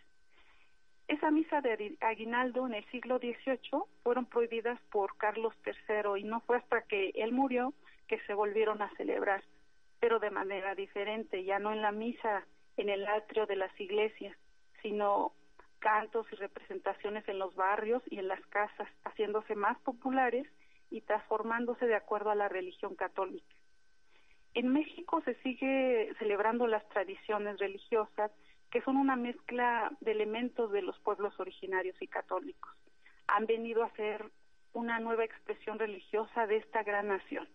Esa 1.08 1.30
misa 1.32 1.60
de 1.60 1.96
aguinaldo 2.00 2.66
en 2.66 2.74
el 2.74 2.84
siglo 2.90 3.18
XVIII 3.18 3.82
fueron 4.04 4.26
prohibidas 4.26 4.80
por 4.92 5.16
Carlos 5.16 5.52
III 5.66 6.20
y 6.20 6.24
no 6.24 6.40
fue 6.42 6.58
hasta 6.58 6.82
que 6.82 7.10
él 7.16 7.32
murió 7.32 7.74
que 8.06 8.20
se 8.26 8.34
volvieron 8.34 8.80
a 8.80 8.90
celebrar, 8.96 9.42
pero 9.98 10.20
de 10.20 10.30
manera 10.30 10.74
diferente, 10.76 11.42
ya 11.44 11.58
no 11.58 11.72
en 11.72 11.82
la 11.82 11.90
misa 11.90 12.46
en 12.76 12.88
el 12.88 13.06
atrio 13.08 13.46
de 13.46 13.56
las 13.56 13.80
iglesias, 13.80 14.36
sino 14.82 15.32
cantos 15.80 16.26
y 16.32 16.36
representaciones 16.36 17.28
en 17.28 17.38
los 17.38 17.54
barrios 17.56 18.02
y 18.08 18.18
en 18.18 18.28
las 18.28 18.40
casas, 18.46 18.88
haciéndose 19.04 19.56
más 19.56 19.78
populares 19.80 20.46
y 20.90 21.00
transformándose 21.00 21.86
de 21.86 21.96
acuerdo 21.96 22.30
a 22.30 22.34
la 22.34 22.48
religión 22.48 22.94
católica. 22.94 23.54
En 24.54 24.72
México 24.72 25.22
se 25.24 25.34
sigue 25.42 26.12
celebrando 26.18 26.66
las 26.66 26.88
tradiciones 26.88 27.58
religiosas 27.58 28.30
que 28.70 28.82
son 28.82 28.96
una 28.96 29.16
mezcla 29.16 29.90
de 30.00 30.12
elementos 30.12 30.70
de 30.70 30.82
los 30.82 30.98
pueblos 31.00 31.38
originarios 31.38 32.00
y 32.00 32.06
católicos. 32.06 32.70
Han 33.26 33.46
venido 33.46 33.82
a 33.82 33.90
ser 33.92 34.24
una 34.72 35.00
nueva 35.00 35.24
expresión 35.24 35.78
religiosa 35.78 36.46
de 36.46 36.58
esta 36.58 36.82
gran 36.82 37.08
nación. 37.08 37.48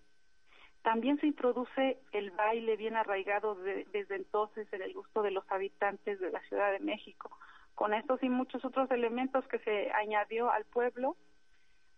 También 0.83 1.19
se 1.19 1.27
introduce 1.27 1.97
el 2.11 2.31
baile 2.31 2.75
bien 2.75 2.95
arraigado 2.95 3.55
desde 3.55 4.15
entonces 4.15 4.71
en 4.71 4.81
el 4.81 4.93
gusto 4.93 5.21
de 5.21 5.31
los 5.31 5.49
habitantes 5.51 6.19
de 6.19 6.31
la 6.31 6.41
Ciudad 6.41 6.71
de 6.71 6.79
México. 6.79 7.31
Con 7.75 7.93
estos 7.93 8.23
y 8.23 8.29
muchos 8.29 8.63
otros 8.63 8.89
elementos 8.91 9.45
que 9.47 9.59
se 9.59 9.91
añadió 9.91 10.49
al 10.49 10.65
pueblo, 10.65 11.17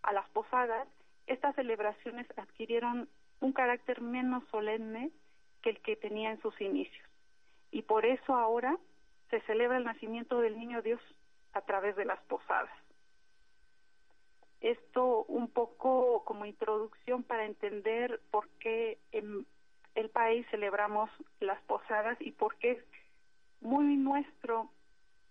a 0.02 0.12
las 0.12 0.28
posadas, 0.30 0.88
estas 1.28 1.56
celebraciones 1.56 2.28
adquirieron 2.38 3.08
un 3.42 3.54
carácter 3.54 4.02
menos 4.02 4.44
solemne 4.50 5.12
que 5.62 5.70
el 5.72 5.80
que 5.82 5.96
tenía 5.96 6.32
en 6.32 6.42
sus 6.42 6.60
inicios. 6.60 7.08
Y 7.72 7.84
por 7.84 8.06
eso 8.06 8.34
ahora 8.34 8.78
se 9.30 9.42
celebra 9.42 9.78
el 9.78 9.84
nacimiento 9.84 10.40
del 10.40 10.58
niño 10.58 10.82
Dios 10.82 11.02
a 11.54 11.62
través 11.62 11.96
de 11.96 12.06
las 12.06 12.20
posadas. 12.24 12.72
Esto 14.62 15.26
un 15.26 15.50
poco 15.50 16.24
como 16.26 16.46
introducción 16.46 17.24
para 17.24 17.46
entender 17.46 18.20
por 18.32 18.50
qué 18.60 18.98
en 19.12 19.46
el 19.94 20.10
país 20.10 20.48
celebramos 20.50 21.10
las 21.40 21.62
posadas 21.64 22.18
y 22.22 22.32
por 22.32 22.56
qué 22.56 22.72
es 22.72 22.84
muy 23.62 23.98
nuestro 23.98 24.72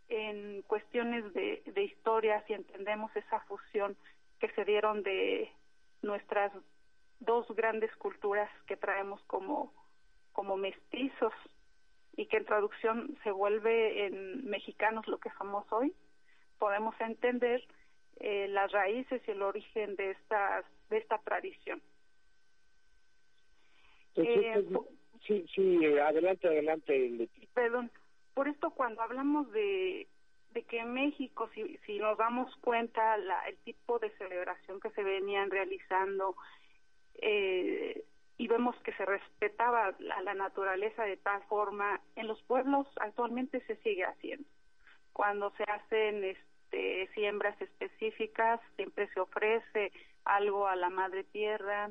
en 0.08 0.62
cuestiones 0.62 1.32
de, 1.34 1.62
de 1.66 1.82
historia 1.82 2.42
si 2.46 2.52
entendemos 2.52 3.14
esa 3.16 3.40
fusión 3.40 3.96
que 4.38 4.48
se 4.50 4.64
dieron 4.64 5.02
de 5.02 5.50
nuestras 6.02 6.52
dos 7.20 7.46
grandes 7.54 7.94
culturas 7.96 8.50
que 8.66 8.76
traemos 8.76 9.22
como, 9.24 9.72
como 10.32 10.56
mestizos 10.56 11.32
y 12.16 12.26
que 12.26 12.38
en 12.38 12.44
traducción 12.44 13.16
se 13.22 13.30
vuelve 13.30 14.06
en 14.06 14.48
mexicanos 14.48 15.06
lo 15.06 15.18
que 15.18 15.30
somos 15.38 15.70
hoy, 15.72 15.94
podemos 16.58 16.94
entender 17.00 17.62
eh, 18.20 18.48
las 18.48 18.72
raíces 18.72 19.20
y 19.26 19.30
el 19.30 19.42
origen 19.42 19.96
de 19.96 20.12
esta, 20.12 20.64
de 20.88 20.98
esta 20.98 21.18
tradición. 21.18 21.82
Eh, 24.16 24.64
sí, 25.26 25.44
sí, 25.54 25.84
adelante, 25.98 26.48
adelante. 26.48 27.28
Perdón, 27.52 27.90
por 28.36 28.48
esto 28.48 28.70
cuando 28.70 29.00
hablamos 29.00 29.50
de, 29.52 30.08
que 30.68 30.78
en 30.78 30.92
México, 30.92 31.48
si, 31.54 31.78
si 31.86 31.98
nos 31.98 32.18
damos 32.18 32.54
cuenta 32.56 33.16
la, 33.16 33.40
el 33.48 33.56
tipo 33.64 33.98
de 33.98 34.10
celebración 34.18 34.78
que 34.78 34.90
se 34.90 35.02
venían 35.02 35.50
realizando, 35.50 36.36
eh, 37.14 38.04
y 38.36 38.46
vemos 38.46 38.76
que 38.84 38.92
se 38.92 39.06
respetaba 39.06 39.94
la, 40.00 40.20
la, 40.20 40.34
naturaleza 40.34 41.04
de 41.04 41.16
tal 41.16 41.42
forma, 41.44 41.98
en 42.14 42.28
los 42.28 42.42
pueblos 42.42 42.86
actualmente 43.00 43.62
se 43.66 43.76
sigue 43.76 44.04
haciendo. 44.04 44.46
Cuando 45.14 45.50
se 45.52 45.62
hacen 45.62 46.22
este, 46.22 47.08
siembras 47.14 47.58
específicas, 47.62 48.60
siempre 48.76 49.08
se 49.14 49.20
ofrece 49.20 49.92
algo 50.26 50.68
a 50.68 50.76
la 50.76 50.90
madre 50.90 51.24
tierra. 51.24 51.90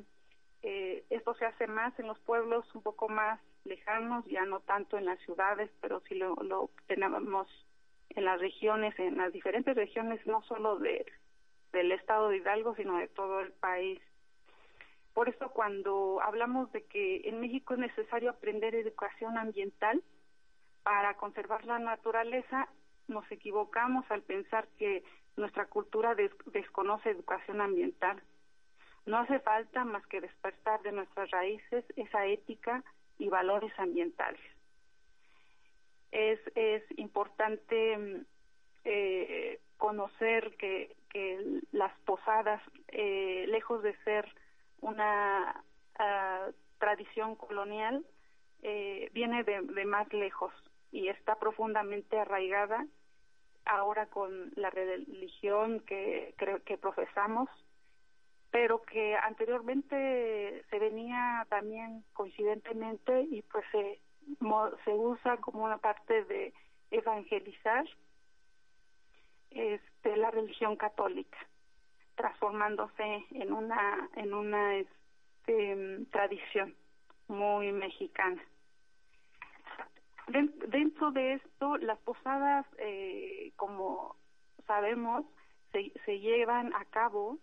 Eh, 0.62 1.06
esto 1.10 1.34
se 1.34 1.46
hace 1.46 1.66
más 1.66 1.98
en 2.00 2.06
los 2.06 2.20
pueblos 2.20 2.66
un 2.76 2.84
poco 2.84 3.10
más 3.10 3.40
lejanos, 3.66 4.26
ya 4.26 4.46
no 4.46 4.60
tanto 4.62 4.98
en 4.98 5.06
las 5.06 5.20
ciudades, 5.22 5.70
pero 5.82 6.02
sí 6.08 6.16
lo, 6.16 6.36
lo 6.36 6.70
tenemos 6.88 7.48
en 8.10 8.26
las 8.26 8.40
regiones, 8.40 8.98
en 9.00 9.18
las 9.18 9.34
diferentes 9.34 9.76
regiones, 9.76 10.26
no 10.26 10.42
solo 10.44 10.78
de, 10.78 11.06
del 11.72 11.92
estado 11.92 12.30
de 12.30 12.38
Hidalgo, 12.38 12.76
sino 12.76 12.98
de 12.98 13.08
todo 13.10 13.42
el 13.42 13.52
país. 13.54 14.02
Por 15.14 15.30
eso 15.30 15.50
cuando 15.50 16.22
hablamos 16.22 16.72
de 16.72 16.84
que 16.84 17.22
en 17.26 17.40
México 17.40 17.74
es 17.74 17.80
necesario 17.80 18.30
aprender 18.30 18.76
educación 18.76 19.38
ambiental 19.38 20.04
para 20.84 21.16
conservar 21.16 21.66
la 21.66 21.80
naturaleza, 21.80 22.68
nos 23.08 23.30
equivocamos 23.32 24.06
al 24.10 24.24
pensar 24.24 24.68
que 24.78 25.04
nuestra 25.38 25.66
cultura 25.66 26.16
desconoce 26.16 27.10
educación 27.10 27.62
ambiental. 27.62 28.22
No 29.06 29.18
hace 29.18 29.40
falta 29.40 29.86
más 29.86 30.06
que 30.08 30.22
despertar 30.22 30.82
de 30.82 30.92
nuestras 30.92 31.30
raíces 31.32 31.86
esa 31.96 32.26
ética 32.26 32.84
y 33.18 33.30
valores 33.30 33.72
ambientales. 33.78 34.42
Es, 36.12 36.40
es 36.56 36.84
importante 36.98 38.26
eh, 38.84 39.60
conocer 39.78 40.56
que, 40.58 40.96
que 41.10 41.62
las 41.72 41.98
posadas, 42.02 42.62
eh, 42.90 43.46
lejos 43.48 43.84
de 43.84 43.96
ser 44.04 44.32
una 44.82 45.64
uh, 46.00 46.52
tradición 46.78 47.36
colonial 47.36 48.06
eh, 48.62 49.10
viene 49.14 49.44
de, 49.44 49.62
más 49.86 50.12
lejos 50.14 50.54
y 50.92 51.08
está 51.10 51.36
profundamente 51.36 52.20
arraigada 52.20 52.86
ahora 53.66 54.06
con 54.08 54.52
la 54.56 54.70
religión 54.70 55.80
que 55.82 56.34
creo 56.38 56.64
que 56.64 56.78
profesamos 56.78 57.50
pero 58.52 58.82
que 58.84 59.16
anteriormente 59.16 60.64
se 60.70 60.80
venía 60.80 61.46
también 61.50 62.04
coincidentemente 62.14 63.22
y 63.22 63.42
pues 63.44 63.66
se, 63.72 64.00
se 64.86 64.92
usa 64.94 65.38
como 65.38 65.66
una 65.66 65.78
parte 65.78 66.24
de 66.26 66.54
evangelizar 66.92 67.86
este 69.52 70.18
la 70.18 70.32
religión 70.32 70.76
católica 70.76 71.38
transformándose 72.16 73.26
en 73.32 73.54
una 73.54 74.10
en 74.16 74.34
una 74.34 74.76
este, 74.76 76.06
tradición 76.12 76.76
muy 77.28 77.72
mexicana. 77.72 78.42
dentro 80.28 81.12
de 81.12 81.34
esto, 81.34 81.78
las 81.78 82.00
posadas, 82.00 82.66
eh, 82.78 83.52
como 83.56 84.16
sabemos, 84.66 85.26
se, 85.72 85.92
se 86.06 86.20
llevan 86.20 86.74
a 86.74 86.86
cabo 86.86 87.38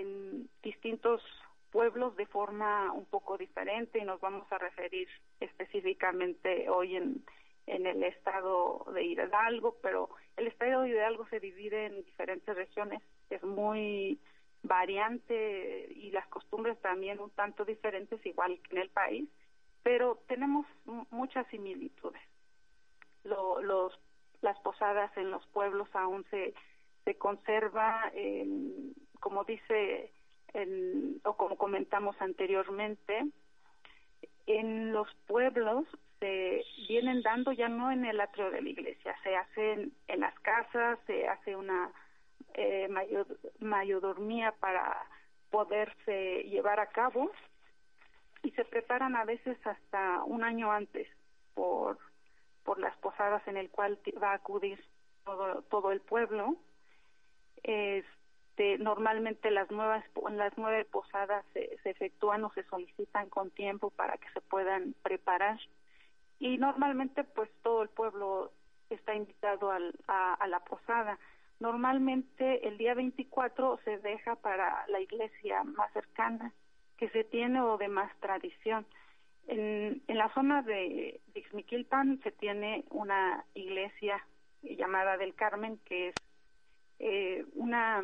en 0.00 0.48
distintos 0.62 1.22
pueblos 1.70 2.16
de 2.16 2.26
forma 2.26 2.92
un 2.92 3.06
poco 3.06 3.38
diferente 3.38 3.98
y 3.98 4.04
nos 4.04 4.20
vamos 4.20 4.50
a 4.52 4.58
referir 4.58 5.08
específicamente 5.40 6.68
hoy 6.68 6.96
en, 6.96 7.24
en 7.66 7.86
el 7.86 8.02
estado 8.02 8.84
de 8.92 9.04
Hidalgo, 9.04 9.76
pero 9.82 10.10
el 10.36 10.48
estado 10.48 10.82
de 10.82 10.90
Hidalgo 10.90 11.26
se 11.28 11.40
divide 11.40 11.86
en 11.86 12.04
diferentes 12.04 12.54
regiones 12.54 13.02
es 13.30 13.42
muy 13.42 14.18
variante 14.62 15.88
y 15.94 16.10
las 16.10 16.26
costumbres 16.28 16.80
también 16.80 17.20
un 17.20 17.30
tanto 17.30 17.64
diferentes, 17.64 18.24
igual 18.24 18.60
que 18.62 18.76
en 18.76 18.82
el 18.82 18.90
país, 18.90 19.28
pero 19.82 20.22
tenemos 20.28 20.66
muchas 21.10 21.46
similitudes. 21.48 22.22
Lo, 23.24 23.60
los, 23.62 23.98
las 24.40 24.58
posadas 24.60 25.16
en 25.16 25.30
los 25.30 25.44
pueblos 25.48 25.88
aún 25.94 26.24
se, 26.30 26.54
se 27.04 27.16
conserva, 27.16 28.10
en, 28.14 28.94
como 29.22 29.44
dice, 29.44 30.10
en, 30.52 31.20
o 31.24 31.36
como 31.36 31.56
comentamos 31.56 32.20
anteriormente, 32.20 33.24
en 34.46 34.92
los 34.92 35.08
pueblos 35.28 35.86
se 36.18 36.64
vienen 36.88 37.22
dando 37.22 37.52
ya 37.52 37.68
no 37.68 37.92
en 37.92 38.04
el 38.04 38.20
atrio 38.20 38.50
de 38.50 38.60
la 38.60 38.68
iglesia, 38.68 39.14
se 39.22 39.36
hacen 39.36 39.92
en 40.08 40.20
las 40.20 40.36
casas, 40.40 40.98
se 41.06 41.28
hace 41.28 41.54
una 41.54 41.90
eh, 42.54 42.88
mayor, 42.88 43.26
mayordomía 43.60 44.52
para 44.58 45.06
poderse 45.50 46.42
llevar 46.50 46.80
a 46.80 46.88
cabo 46.88 47.30
y 48.42 48.50
se 48.50 48.64
preparan 48.64 49.14
a 49.14 49.24
veces 49.24 49.56
hasta 49.64 50.24
un 50.24 50.42
año 50.42 50.72
antes 50.72 51.06
por 51.54 51.96
por 52.64 52.78
las 52.78 52.96
posadas 52.98 53.46
en 53.46 53.56
el 53.56 53.70
cual 53.70 53.98
va 54.20 54.32
a 54.32 54.36
acudir 54.36 54.84
todo 55.24 55.62
todo 55.62 55.92
el 55.92 56.00
pueblo. 56.00 56.56
Este 57.62 58.21
normalmente 58.78 59.50
las 59.50 59.70
nuevas 59.70 60.04
las 60.30 60.52
nueve 60.56 60.84
posadas 60.84 61.44
se, 61.52 61.78
se 61.82 61.90
efectúan 61.90 62.44
o 62.44 62.52
se 62.52 62.62
solicitan 62.64 63.28
con 63.28 63.50
tiempo 63.50 63.90
para 63.90 64.16
que 64.18 64.28
se 64.30 64.40
puedan 64.40 64.94
preparar 65.02 65.58
y 66.38 66.58
normalmente 66.58 67.24
pues 67.24 67.50
todo 67.62 67.82
el 67.82 67.88
pueblo 67.88 68.52
está 68.90 69.14
invitado 69.14 69.70
al, 69.70 69.94
a, 70.06 70.34
a 70.34 70.46
la 70.48 70.60
posada 70.60 71.18
Normalmente 71.62 72.66
el 72.66 72.76
día 72.76 72.92
24 72.92 73.78
se 73.84 73.98
deja 73.98 74.34
para 74.34 74.84
la 74.88 74.98
iglesia 74.98 75.62
más 75.62 75.92
cercana 75.92 76.52
que 76.96 77.08
se 77.10 77.22
tiene 77.22 77.62
o 77.62 77.78
de 77.78 77.86
más 77.86 78.10
tradición. 78.18 78.84
En, 79.46 80.02
en 80.08 80.18
la 80.18 80.28
zona 80.34 80.62
de, 80.62 81.20
Ixmiquilpan 81.36 82.20
se 82.24 82.32
tiene 82.32 82.84
una 82.90 83.44
iglesia 83.54 84.26
llamada 84.62 85.16
del 85.16 85.36
Carmen 85.36 85.78
que 85.84 86.08
es 86.08 86.14
eh, 87.02 87.44
una 87.54 88.02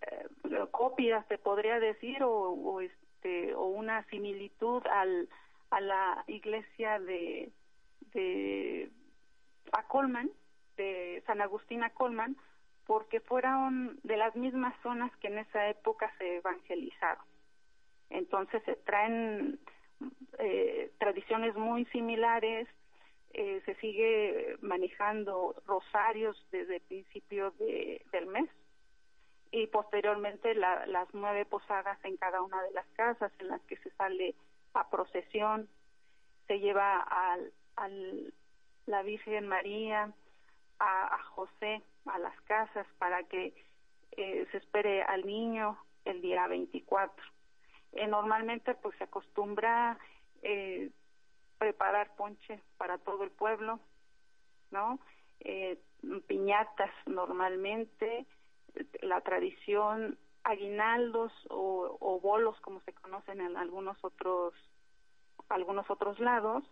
eh, 0.00 0.66
copia 0.70 1.22
se 1.28 1.36
podría 1.36 1.78
decir 1.78 2.22
o, 2.22 2.32
o, 2.32 2.80
este 2.80 3.54
o 3.54 3.66
una 3.66 4.04
similitud 4.04 4.82
al 4.86 5.28
a 5.70 5.80
la 5.80 6.24
iglesia 6.26 6.98
de 6.98 7.52
de 8.14 8.90
a 9.72 9.86
Colman 9.86 10.30
de 10.76 11.22
San 11.26 11.42
Agustín 11.42 11.82
a 11.84 11.90
Colman 11.90 12.36
porque 12.86 13.20
fueron 13.20 14.00
de 14.02 14.16
las 14.16 14.34
mismas 14.34 14.74
zonas 14.82 15.14
que 15.18 15.28
en 15.28 15.38
esa 15.38 15.68
época 15.68 16.10
se 16.18 16.38
evangelizaron. 16.38 17.24
Entonces 18.08 18.62
se 18.64 18.76
traen 18.76 19.60
eh, 20.38 20.90
tradiciones 20.98 21.54
muy 21.54 21.84
similares, 21.86 22.66
eh, 23.32 23.62
se 23.64 23.74
sigue 23.76 24.56
manejando 24.60 25.54
rosarios 25.66 26.36
desde 26.50 26.76
el 26.76 26.82
principio 26.82 27.52
de, 27.52 28.04
del 28.12 28.26
mes 28.26 28.48
y 29.52 29.66
posteriormente 29.66 30.54
las 30.54 31.08
nueve 31.12 31.44
posadas 31.44 31.98
en 32.04 32.16
cada 32.16 32.40
una 32.42 32.62
de 32.62 32.70
las 32.72 32.86
casas 32.94 33.32
en 33.40 33.48
las 33.48 33.60
que 33.62 33.76
se 33.78 33.90
sale 33.92 34.34
a 34.74 34.88
procesión, 34.88 35.68
se 36.46 36.60
lleva 36.60 37.00
al, 37.00 37.52
al 37.76 38.32
la 38.86 39.02
Virgen 39.02 39.46
María, 39.48 40.12
a, 40.78 41.22
José 41.34 41.82
a 42.06 42.18
las 42.18 42.38
casas 42.42 42.86
para 42.98 43.22
que 43.24 43.54
eh, 44.12 44.46
se 44.50 44.56
espere 44.56 45.02
al 45.02 45.26
niño 45.26 45.78
el 46.04 46.20
día 46.22 46.46
24. 46.48 47.24
Eh, 47.92 48.06
normalmente 48.06 48.74
pues 48.74 48.96
se 48.98 49.04
acostumbra 49.04 49.98
eh, 50.42 50.90
preparar 51.60 52.16
ponche 52.16 52.58
para 52.78 52.96
todo 52.96 53.22
el 53.22 53.30
pueblo, 53.30 53.78
¿no? 54.70 54.98
Eh, 55.40 55.78
piñatas 56.26 56.90
normalmente, 57.04 58.24
la 59.02 59.20
tradición 59.20 60.18
aguinaldos 60.42 61.32
o, 61.50 62.18
bolos 62.22 62.58
como 62.60 62.80
se 62.80 62.94
conocen 62.94 63.40
en 63.40 63.56
algunos 63.56 63.96
otros 64.02 64.54
algunos 65.48 65.88
otros 65.90 66.18
lados 66.18 66.64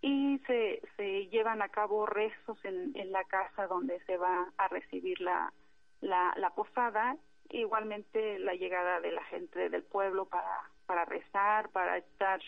y 0.00 0.38
se, 0.46 0.82
se 0.96 1.26
llevan 1.28 1.62
a 1.62 1.68
cabo 1.68 2.06
rezos 2.06 2.58
en, 2.64 2.92
en 2.94 3.10
la 3.12 3.24
casa 3.24 3.66
donde 3.66 4.00
se 4.04 4.16
va 4.16 4.52
a 4.58 4.68
recibir 4.68 5.20
la, 5.20 5.52
la, 6.00 6.34
la 6.36 6.50
posada, 6.50 7.16
igualmente 7.50 8.38
la 8.38 8.54
llegada 8.54 9.00
de 9.00 9.12
la 9.12 9.24
gente 9.24 9.70
del 9.70 9.82
pueblo 9.82 10.26
para, 10.26 10.70
para 10.86 11.04
rezar, 11.04 11.70
para 11.70 11.98
estar 11.98 12.40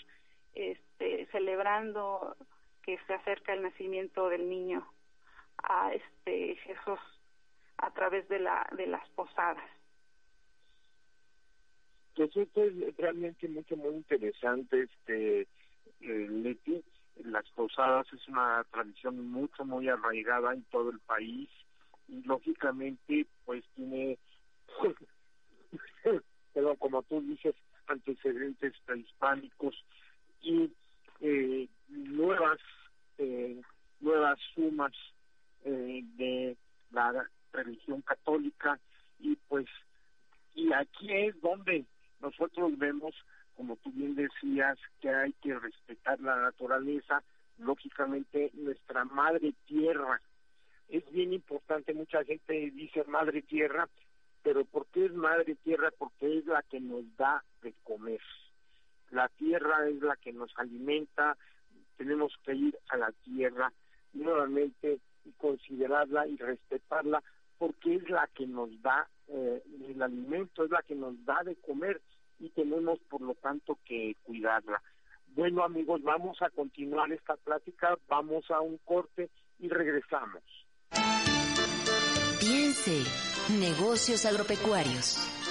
este, 0.57 1.27
celebrando 1.27 2.35
que 2.83 2.99
se 3.07 3.15
acerca 3.15 3.53
el 3.53 3.63
nacimiento 3.63 4.29
del 4.29 4.49
niño 4.49 4.87
a 5.63 5.93
este 5.93 6.57
Jesús 6.57 6.99
a 7.79 7.91
través 7.93 8.27
de 8.29 8.39
la 8.39 8.67
de 8.77 8.87
las 8.87 9.07
posadas. 9.11 9.71
Pues 12.15 12.35
esto 12.35 12.65
es 12.65 12.97
realmente 12.97 13.47
mucho 13.49 13.77
muy 13.77 13.95
interesante, 13.95 14.85
este 14.85 15.43
eh, 16.01 16.27
Leti, 16.31 16.83
las 17.25 17.49
posadas 17.51 18.07
es 18.13 18.27
una 18.29 18.65
tradición 18.71 19.31
mucho, 19.31 19.65
muy 19.65 19.89
arraigada 19.89 20.55
en 20.55 20.63
todo 20.65 20.91
el 20.91 21.01
país 21.01 21.51
y 22.09 22.23
lógicamente 22.23 23.27
pues 23.45 23.65
tiene, 23.75 24.19
pero 26.55 26.75
como 26.77 27.03
tú 27.03 27.21
dices, 27.21 27.55
antecedentes 27.87 28.73
prehispánicos 28.85 29.85
y 30.43 30.73
eh, 31.21 31.69
nuevas 31.89 32.59
eh, 33.19 33.61
nuevas 34.01 34.39
sumas 34.55 34.93
eh, 35.65 36.03
de 36.17 36.57
la 36.91 37.29
religión 37.53 38.03
católica 38.03 38.79
y 39.19 39.37
pues 39.49 39.67
y 40.55 40.73
aquí 40.73 41.13
es 41.13 41.41
donde 41.41 41.85
nosotros 42.21 42.77
vemos 42.79 43.15
como 43.57 43.77
tú 43.77 43.91
bien 43.93 44.15
decías, 44.15 44.79
que 45.01 45.09
hay 45.09 45.33
que 45.43 45.59
respetar 45.59 46.21
la 46.21 46.37
naturaleza, 46.37 47.23
lógicamente 47.59 48.51
nuestra 48.55 49.05
madre 49.05 49.55
tierra. 49.65 50.21
Es 50.89 51.11
bien 51.11 51.33
importante, 51.33 51.95
mucha 51.95 52.23
gente 52.25 52.71
dice 52.71 53.03
madre 53.05 53.43
tierra, 53.43 53.89
pero 54.43 54.65
¿por 54.65 54.87
qué 54.89 55.07
es 55.07 55.13
madre 55.15 55.57
tierra? 55.57 55.91
Porque 55.99 56.39
es 56.39 56.47
la 56.47 56.63
que 56.63 56.81
nos 56.81 57.05
da 57.17 57.43
de 57.63 57.75
comer. 57.83 58.21
La 59.11 59.29
tierra 59.29 59.89
es 59.89 60.01
la 60.03 60.17
que 60.17 60.33
nos 60.33 60.51
alimenta, 60.57 61.37
tenemos 61.97 62.33
que 62.45 62.55
ir 62.55 62.79
a 62.89 62.97
la 62.97 63.13
tierra 63.25 63.73
nuevamente 64.13 64.99
y 65.25 65.33
considerarla 65.33 66.27
y 66.27 66.37
respetarla 66.37 67.23
porque 67.59 67.97
es 67.97 68.09
la 68.11 68.29
que 68.35 68.47
nos 68.47 68.71
da 68.83 69.09
eh, 69.29 69.63
el 69.89 70.03
alimento, 70.03 70.65
es 70.65 70.71
la 70.71 70.83
que 70.83 70.95
nos 70.95 71.25
da 71.25 71.43
de 71.45 71.57
comer 71.57 72.01
y 72.39 72.51
tenemos 72.51 72.99
por 73.09 73.23
lo 73.23 73.35
tanto 73.35 73.79
que 73.85 74.17
cuidarla. 74.25 74.83
Bueno 75.29 75.65
amigos, 75.65 76.03
vamos 76.03 76.41
a 76.43 76.51
continuar 76.51 77.13
esta 77.13 77.37
plática, 77.37 77.97
vamos 78.09 78.51
a 78.51 78.61
un 78.61 78.79
corte 78.79 79.31
y 79.59 79.69
regresamos. 79.69 80.43
Piense, 82.41 83.05
negocios 83.59 84.25
agropecuarios. 84.27 85.46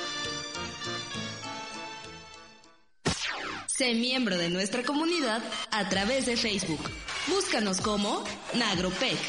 Sé 3.76 3.94
miembro 3.94 4.38
de 4.38 4.50
nuestra 4.50 4.84
comunidad 4.84 5.44
a 5.70 5.90
través 5.90 6.26
de 6.26 6.38
Facebook. 6.38 6.80
Búscanos 7.28 7.82
como 7.82 8.24
Nagropec. 8.58 9.20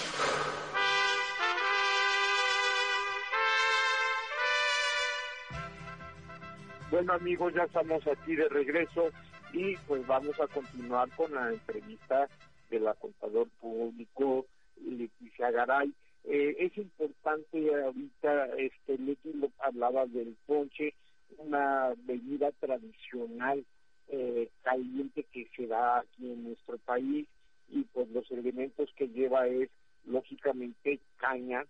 Bueno 6.92 7.14
amigos, 7.14 7.54
ya 7.56 7.64
estamos 7.64 8.06
aquí 8.06 8.36
de 8.36 8.48
regreso 8.48 9.10
y 9.52 9.74
pues 9.88 10.06
vamos 10.06 10.38
a 10.38 10.46
continuar 10.46 11.10
con 11.16 11.34
la 11.34 11.48
entrevista 11.48 12.28
de 12.70 12.78
la 12.78 12.94
contador 12.94 13.48
público 13.60 14.46
Leticia 14.80 15.50
Garay. 15.50 15.92
Eh, 16.22 16.54
es 16.60 16.78
importante 16.78 17.68
ahorita, 17.82 18.46
este 18.58 18.96
Leti 18.96 19.32
hablaba 19.58 20.06
del 20.06 20.36
ponche, 20.46 20.94
una 21.36 21.92
bebida 22.04 22.52
tradicional 22.60 23.66
eh, 24.08 24.48
caliente 24.62 25.24
que 25.32 25.48
se 25.56 25.66
da 25.66 25.98
aquí 25.98 26.30
en 26.30 26.44
nuestro 26.44 26.78
país 26.78 27.26
y 27.68 27.82
pues 27.92 28.08
los 28.10 28.30
elementos 28.30 28.90
que 28.96 29.08
lleva 29.08 29.46
es 29.48 29.68
lógicamente 30.04 31.00
caña, 31.16 31.64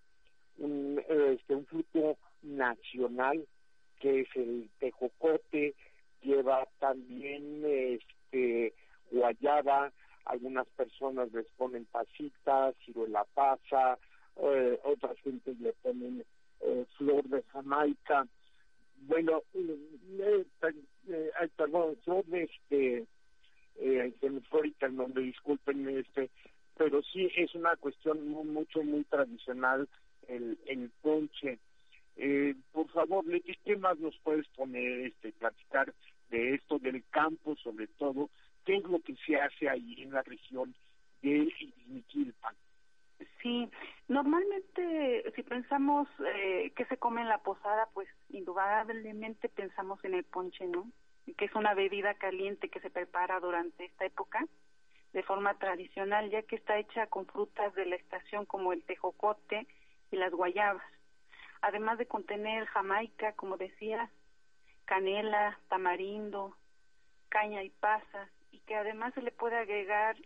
un, 0.59 1.03
este, 1.09 1.55
un 1.55 1.67
fruto 1.67 2.17
nacional 2.43 3.47
que 4.01 4.21
es 4.21 4.29
el 4.35 4.69
tejocote, 4.79 5.75
lleva 6.23 6.67
también 6.79 7.63
este 7.65 8.75
guayaba, 9.11 9.93
algunas 10.25 10.67
personas 10.69 11.33
les 11.33 11.47
ponen 11.57 11.85
pasitas, 11.87 12.75
ciruela 12.85 13.25
pasa, 13.35 13.99
eh, 14.37 14.79
otras 14.85 15.17
gentes 15.21 15.59
le 15.61 15.73
ponen 15.75 16.25
eh, 16.61 16.87
flor 16.99 17.25
de 17.25 17.43
Jamaica, 17.45 18.27
bueno, 19.03 19.43
eh, 19.55 20.45
eh 20.63 21.49
perdón, 21.57 21.97
flor 22.05 22.25
de 22.27 22.43
este, 22.45 23.07
eh, 23.77 24.13
se 24.21 24.31
me 24.31 24.41
fue 24.43 24.73
el 24.81 24.97
nombre, 24.97 25.23
disculpen 25.23 25.89
este, 25.89 26.31
pero 26.77 27.03
sí 27.03 27.31
es 27.37 27.55
una 27.55 27.77
cuestión 27.77 28.29
muy, 28.29 28.45
mucho, 28.45 28.83
muy 28.83 29.05
tradicional 29.05 29.89
el, 30.29 30.59
el 30.67 30.91
ponche. 31.03 31.59
Eh, 32.17 32.55
por 32.73 32.89
favor, 32.91 33.27
Leti, 33.27 33.55
¿qué 33.65 33.77
más 33.77 33.99
nos 33.99 34.17
puedes 34.19 34.47
poner, 34.49 35.07
este, 35.07 35.33
platicar 35.33 35.93
de 36.31 36.55
esto, 36.55 36.79
del 36.79 37.05
campo 37.11 37.57
sobre 37.57 37.87
todo? 37.87 38.31
¿Qué 38.65 38.77
es 38.77 38.85
lo 38.85 38.99
que 39.01 39.15
se 39.27 39.37
hace 39.37 39.69
ahí 39.69 40.03
en 40.03 40.13
la 40.13 40.23
región 40.23 40.75
de 41.23 41.53
Miquilpan? 41.89 42.55
Sí, 43.43 43.71
normalmente 44.09 45.33
si 45.35 45.43
pensamos 45.43 46.09
eh, 46.35 46.73
que 46.77 46.85
se 46.87 46.97
come 46.97 47.23
en 47.23 47.29
la 47.29 47.39
posada, 47.39 47.89
pues 47.95 48.09
indudablemente 48.29 49.49
pensamos 49.49 50.05
en 50.05 50.15
el 50.15 50.25
ponche, 50.25 50.67
¿no? 50.67 50.91
Que 51.37 51.47
es 51.47 51.55
una 51.55 51.75
bebida 51.75 52.15
caliente 52.15 52.69
que 52.69 52.81
se 52.81 52.91
prepara 52.91 53.41
durante 53.41 53.85
esta 53.85 54.05
época 54.05 54.47
de 55.13 55.23
forma 55.23 55.55
tradicional, 55.59 56.31
ya 56.31 56.43
que 56.43 56.57
está 56.57 56.79
hecha 56.79 57.07
con 57.07 57.27
frutas 57.27 57.75
de 57.75 57.87
la 57.87 57.97
estación 57.97 58.45
como 58.45 58.73
el 58.73 58.83
tejocote 58.83 59.67
y 60.11 60.17
las 60.17 60.33
guayabas 60.33 60.85
además 61.63 61.99
de 61.99 62.07
contener 62.07 62.67
jamaica, 62.67 63.33
como 63.33 63.57
decía, 63.57 64.11
canela, 64.85 65.59
tamarindo, 65.69 66.57
caña 67.29 67.63
y 67.63 67.71
pasas, 67.71 68.31
y 68.53 68.61
que 68.61 68.77
además 68.77 69.15
se 69.15 69.23
le 69.23 69.33
puede 69.33 69.57
agregar 69.57 70.17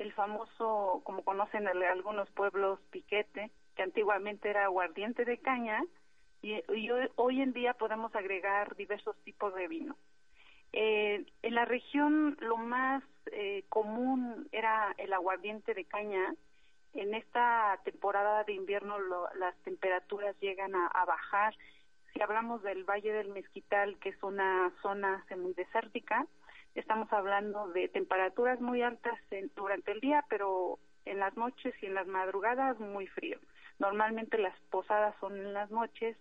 el 0.00 0.12
famoso, 0.12 1.02
como 1.04 1.22
conocen 1.24 1.68
algunos 1.68 2.30
pueblos, 2.30 2.80
piquete, 2.90 3.50
que 3.76 3.82
antiguamente 3.82 4.48
era 4.48 4.64
aguardiente 4.64 5.24
de 5.24 5.38
caña, 5.38 5.82
y, 6.42 6.62
hoy, 7.16 7.42
en 7.42 7.52
día 7.52 7.74
podemos 7.74 8.14
agregar 8.14 8.74
diversos 8.76 9.14
tipos 9.24 9.54
de 9.54 9.68
vino. 9.68 9.96
Eh, 10.72 11.26
en 11.42 11.54
la 11.54 11.66
región 11.66 12.38
lo 12.40 12.56
más 12.56 13.02
eh, 13.32 13.64
común 13.68 14.48
era 14.52 14.94
el 14.96 15.12
aguardiente 15.12 15.74
de 15.74 15.84
caña, 15.84 16.34
en 16.94 17.14
esta 17.14 17.78
temporada 17.84 18.44
de 18.44 18.54
invierno 18.54 18.96
las 19.36 19.54
temperaturas 19.64 20.34
llegan 20.40 20.74
a, 20.74 21.04
bajar. 21.04 21.54
Si 22.12 22.20
hablamos 22.20 22.62
del 22.62 22.84
Valle 22.84 23.12
del 23.12 23.28
Mezquital, 23.28 23.98
que 23.98 24.08
es 24.08 24.22
una 24.22 24.72
zona 24.82 25.24
semidesértica, 25.28 26.26
estamos 26.74 27.12
hablando 27.12 27.68
de 27.68 27.88
temperaturas 27.88 28.60
muy 28.60 28.82
altas 28.82 29.18
durante 29.56 29.92
el 29.92 30.00
día, 30.00 30.24
pero 30.28 30.78
en 31.04 31.18
las 31.18 31.36
noches 31.36 31.74
y 31.82 31.86
en 31.86 31.94
las 31.94 32.06
madrugadas 32.06 32.78
muy 32.78 33.06
frío. 33.08 33.38
Normalmente 33.78 34.38
las 34.38 34.58
posadas 34.70 35.14
son 35.20 35.36
en 35.36 35.52
las 35.52 35.70
noches, 35.70 36.16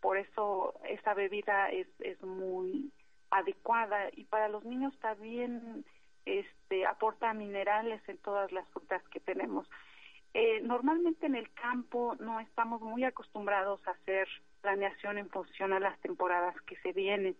por 0.00 0.16
eso 0.16 0.74
esa 0.88 1.14
bebida 1.14 1.70
es, 1.70 1.86
es 2.00 2.20
muy 2.22 2.90
adecuada 3.30 4.08
y 4.12 4.24
para 4.24 4.48
los 4.48 4.64
niños 4.64 4.98
también 4.98 5.84
este, 6.26 6.86
aporta 6.86 7.32
minerales 7.34 8.00
en 8.08 8.18
todas 8.18 8.50
las 8.52 8.68
frutas 8.68 9.02
que 9.08 9.20
tenemos. 9.20 9.68
Eh, 10.34 10.60
normalmente 10.62 11.26
en 11.26 11.34
el 11.34 11.52
campo 11.52 12.16
no 12.18 12.40
estamos 12.40 12.80
muy 12.80 13.04
acostumbrados 13.04 13.86
a 13.86 13.90
hacer 13.90 14.28
planeación 14.62 15.18
en 15.18 15.28
función 15.28 15.72
a 15.72 15.80
las 15.80 15.98
temporadas 16.00 16.58
que 16.62 16.76
se 16.76 16.92
vienen. 16.92 17.36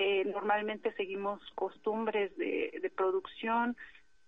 Eh, 0.00 0.24
normalmente 0.26 0.92
seguimos 0.92 1.40
costumbres 1.56 2.30
de, 2.36 2.78
de 2.80 2.88
producción 2.88 3.76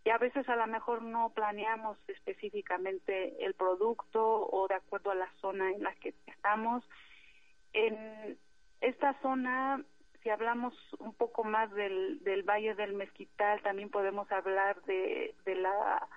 y 0.03 0.11
a 0.11 0.19
veces 0.19 0.49
a 0.49 0.57
lo 0.57 0.67
mejor 0.67 1.01
no 1.01 1.31
planeamos 1.31 1.97
específicamente 2.09 3.45
el 3.45 3.55
producto 3.55 4.49
o 4.51 4.67
de 4.67 4.75
acuerdo 4.75 5.13
a 5.13 5.15
la 5.15 5.31
zona 5.41 5.71
en 5.71 5.85
la 5.85 5.95
que 5.95 6.13
estamos. 6.27 6.83
En 7.73 8.37
esta 8.81 9.15
zona, 9.23 9.85
si 10.25 10.31
hablamos 10.31 10.75
un 10.99 11.15
poco 11.15 11.45
más 11.45 11.71
del, 11.71 12.19
del 12.25 12.43
Valle 12.43 12.75
del 12.75 12.95
Mezquital, 12.95 13.63
también 13.63 13.91
podemos 13.91 14.29
hablar 14.33 14.83
de, 14.87 15.37
de 15.45 15.55
la 15.55 16.09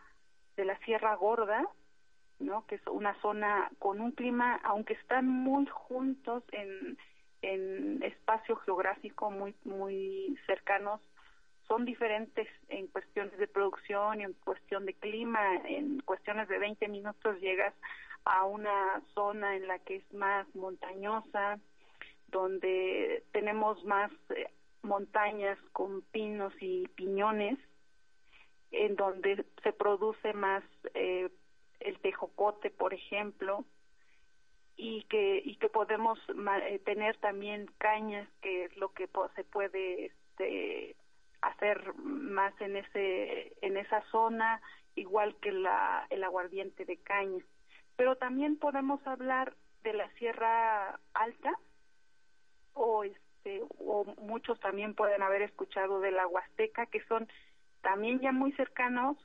de 0.57 0.65
la 0.65 0.79
Sierra 0.79 1.13
Gorda, 1.13 1.63
¿no? 2.39 2.65
que 2.65 2.75
es 2.75 2.87
una 2.87 3.13
zona 3.21 3.69
con 3.77 4.01
un 4.01 4.13
clima, 4.13 4.59
aunque 4.63 4.93
están 4.93 5.27
muy 5.27 5.67
juntos 5.67 6.43
en, 6.53 6.97
en 7.43 8.01
espacio 8.01 8.55
geográfico 8.57 9.29
muy 9.29 9.53
muy 9.65 10.37
cercanos, 10.47 11.01
son 11.67 11.85
diferentes 11.85 12.47
en 12.69 12.87
cuestiones 12.87 13.37
de 13.37 13.47
producción 13.47 14.21
y 14.21 14.23
en 14.23 14.33
cuestión 14.33 14.85
de 14.85 14.93
clima. 14.93 15.55
En 15.65 16.01
cuestiones 16.01 16.47
de 16.47 16.59
20 16.59 16.87
minutos 16.87 17.39
llegas 17.39 17.73
a 18.25 18.45
una 18.45 19.01
zona 19.13 19.55
en 19.55 19.67
la 19.67 19.79
que 19.79 19.97
es 19.97 20.13
más 20.13 20.47
montañosa, 20.55 21.59
donde 22.27 23.23
tenemos 23.31 23.83
más 23.85 24.11
eh, 24.35 24.47
montañas 24.81 25.57
con 25.71 26.01
pinos 26.11 26.53
y 26.59 26.87
piñones, 26.95 27.57
en 28.71 28.95
donde 28.95 29.45
se 29.61 29.71
produce 29.71 30.33
más 30.33 30.63
eh, 30.93 31.29
el 31.79 31.99
tejocote, 31.99 32.69
por 32.71 32.93
ejemplo, 32.93 33.65
y 34.75 35.03
que 35.03 35.41
y 35.43 35.55
que 35.57 35.69
podemos 35.69 36.19
eh, 36.29 36.79
tener 36.79 37.17
también 37.17 37.67
cañas, 37.77 38.27
que 38.41 38.65
es 38.65 38.77
lo 38.77 38.93
que 38.93 39.09
se 39.35 39.43
puede 39.43 40.05
este, 40.05 40.95
hacer 41.41 41.93
más 41.95 42.53
en 42.61 42.77
ese 42.77 43.53
en 43.61 43.77
esa 43.77 44.01
zona, 44.11 44.61
igual 44.95 45.35
que 45.41 45.51
la 45.51 46.07
el 46.09 46.23
aguardiente 46.23 46.85
de 46.85 46.97
caña. 46.97 47.43
Pero 47.95 48.15
también 48.15 48.57
podemos 48.57 49.05
hablar 49.05 49.53
de 49.83 49.93
la 49.93 50.09
Sierra 50.13 50.99
Alta 51.13 51.53
o 52.73 53.03
este 53.03 53.61
o 53.79 54.05
muchos 54.21 54.59
también 54.59 54.95
pueden 54.95 55.21
haber 55.21 55.43
escuchado 55.43 55.99
de 55.99 56.11
la 56.11 56.27
Huasteca 56.27 56.87
que 56.87 57.03
son 57.05 57.27
también 57.81 58.19
ya 58.21 58.31
muy 58.31 58.53
cercanos 58.53 59.17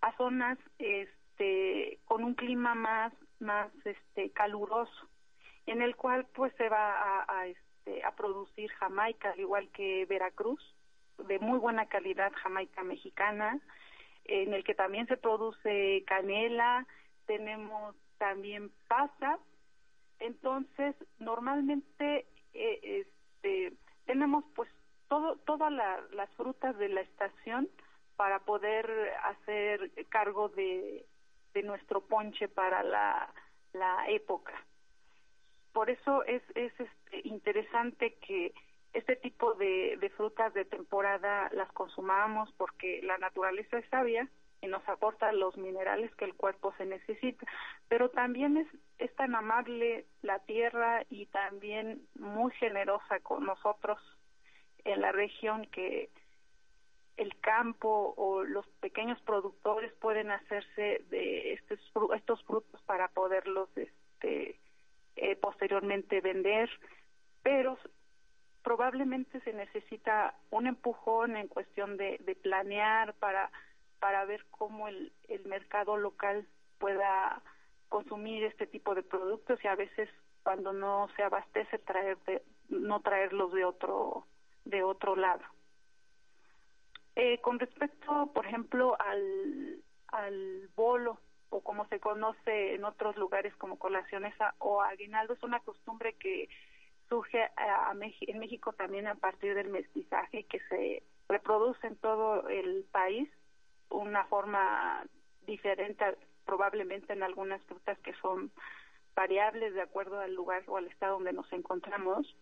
a 0.00 0.14
zonas 0.16 0.58
este 0.78 1.98
con 2.04 2.24
un 2.24 2.34
clima 2.34 2.74
más 2.74 3.12
más 3.44 3.70
este 3.84 4.30
caluroso 4.30 5.08
en 5.66 5.82
el 5.82 5.96
cual 5.96 6.26
pues 6.34 6.52
se 6.56 6.68
va 6.68 7.24
a, 7.28 7.46
este 7.46 8.04
a 8.04 8.14
producir 8.16 8.70
Jamaica 8.72 9.30
al 9.30 9.40
igual 9.40 9.68
que 9.70 10.06
Veracruz 10.06 10.60
de 11.28 11.38
muy 11.38 11.58
buena 11.58 11.86
calidad 11.86 12.32
Jamaica 12.42 12.82
mexicana 12.82 13.60
en 14.24 14.52
el 14.52 14.64
que 14.64 14.74
también 14.74 15.06
se 15.06 15.16
produce 15.16 16.02
canela 16.06 16.86
tenemos 17.26 17.94
también 18.18 18.72
pasa 18.88 19.38
entonces 20.18 20.96
normalmente 21.18 22.26
eh, 22.54 23.04
este 23.06 23.72
tenemos 24.06 24.44
pues 24.54 24.70
todo 25.08 25.36
todas 25.44 25.72
las 25.72 26.30
frutas 26.36 26.76
de 26.78 26.88
la 26.88 27.02
estación 27.02 27.68
para 28.16 28.40
poder 28.40 28.90
hacer 29.24 29.90
cargo 30.08 30.48
de, 30.50 31.04
de 31.54 31.62
nuestro 31.62 32.02
ponche 32.02 32.48
para 32.48 32.82
la, 32.82 33.32
la 33.72 34.04
época. 34.08 34.52
Por 35.72 35.90
eso 35.90 36.24
es, 36.24 36.42
es 36.54 36.72
este, 36.78 37.28
interesante 37.28 38.14
que 38.26 38.52
este 38.92 39.16
tipo 39.16 39.54
de, 39.54 39.96
de 40.00 40.10
frutas 40.10 40.52
de 40.54 40.64
temporada 40.64 41.50
las 41.52 41.70
consumamos 41.72 42.52
porque 42.56 43.00
la 43.02 43.18
naturaleza 43.18 43.78
es 43.78 43.88
sabia 43.88 44.28
y 44.60 44.66
nos 44.68 44.88
aporta 44.88 45.32
los 45.32 45.56
minerales 45.56 46.14
que 46.14 46.24
el 46.24 46.34
cuerpo 46.34 46.72
se 46.78 46.86
necesita, 46.86 47.46
pero 47.88 48.08
también 48.10 48.56
es, 48.56 48.68
es 48.98 49.14
tan 49.16 49.34
amable 49.34 50.06
la 50.22 50.38
tierra 50.40 51.04
y 51.10 51.26
también 51.26 52.06
muy 52.14 52.52
generosa 52.52 53.20
con 53.20 53.44
nosotros 53.44 53.98
en 54.84 55.00
la 55.00 55.12
región 55.12 55.66
que 55.66 56.08
el 57.16 57.38
campo 57.40 58.14
o 58.16 58.42
los 58.42 58.66
pequeños 58.80 59.20
productores 59.22 59.92
pueden 59.94 60.30
hacerse 60.30 61.04
de 61.10 61.52
estos, 61.52 61.78
estos 62.14 62.42
frutos 62.44 62.80
para 62.82 63.08
poderlos 63.08 63.68
este, 63.76 64.58
eh, 65.16 65.36
posteriormente 65.36 66.20
vender, 66.20 66.68
pero 67.42 67.78
probablemente 68.62 69.40
se 69.40 69.52
necesita 69.52 70.34
un 70.50 70.66
empujón 70.66 71.36
en 71.36 71.48
cuestión 71.48 71.96
de, 71.96 72.18
de 72.24 72.34
planear 72.34 73.14
para, 73.14 73.50
para 74.00 74.24
ver 74.24 74.44
cómo 74.50 74.88
el, 74.88 75.12
el 75.28 75.44
mercado 75.44 75.96
local 75.96 76.46
pueda 76.78 77.42
consumir 77.88 78.44
este 78.44 78.66
tipo 78.66 78.94
de 78.94 79.02
productos 79.02 79.62
y 79.62 79.68
a 79.68 79.76
veces 79.76 80.08
cuando 80.42 80.72
no 80.72 81.08
se 81.16 81.22
abastece 81.22 81.78
traer 81.78 82.18
de, 82.26 82.42
no 82.68 83.00
traerlos 83.00 83.52
de 83.52 83.64
otro 83.64 84.26
de 84.64 84.82
otro 84.82 85.14
lado. 85.14 85.44
Eh, 87.16 87.40
con 87.40 87.58
respecto, 87.58 88.30
por 88.34 88.46
ejemplo, 88.46 88.96
al, 88.98 89.82
bolo, 90.74 91.20
o 91.50 91.60
como 91.60 91.86
se 91.88 92.00
conoce 92.00 92.74
en 92.74 92.84
otros 92.84 93.16
lugares 93.16 93.54
como 93.56 93.78
colaciones 93.78 94.34
o 94.58 94.82
aguinaldo, 94.82 95.34
es 95.34 95.42
una 95.42 95.60
costumbre 95.60 96.14
que 96.14 96.48
surge 97.08 97.40
a, 97.56 97.92
en 97.92 98.38
México 98.38 98.72
también 98.72 99.06
a 99.06 99.14
partir 99.14 99.54
del 99.54 99.68
mestizaje 99.68 100.44
que 100.44 100.60
se 100.68 101.02
reproduce 101.28 101.86
en 101.86 101.96
todo 101.96 102.48
el 102.48 102.84
país, 102.90 103.28
una 103.90 104.24
forma 104.24 105.04
diferente 105.46 106.04
probablemente 106.44 107.12
en 107.12 107.22
algunas 107.22 107.62
frutas 107.62 107.98
que 108.00 108.14
son 108.14 108.50
variables 109.14 109.74
de 109.74 109.82
acuerdo 109.82 110.20
al 110.20 110.34
lugar 110.34 110.64
o 110.66 110.76
al 110.76 110.86
estado 110.88 111.14
donde 111.14 111.32
nos 111.32 111.50
encontramos. 111.52 112.36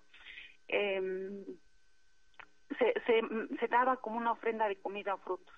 Eh, 0.69 1.45
se, 2.79 2.95
se, 3.07 3.23
se 3.59 3.69
daba 3.69 3.97
como 3.97 4.19
una 4.19 4.33
ofrenda 4.33 4.69
de 4.69 4.77
comida 4.77 5.15
o 5.15 5.19
frutos. 5.19 5.55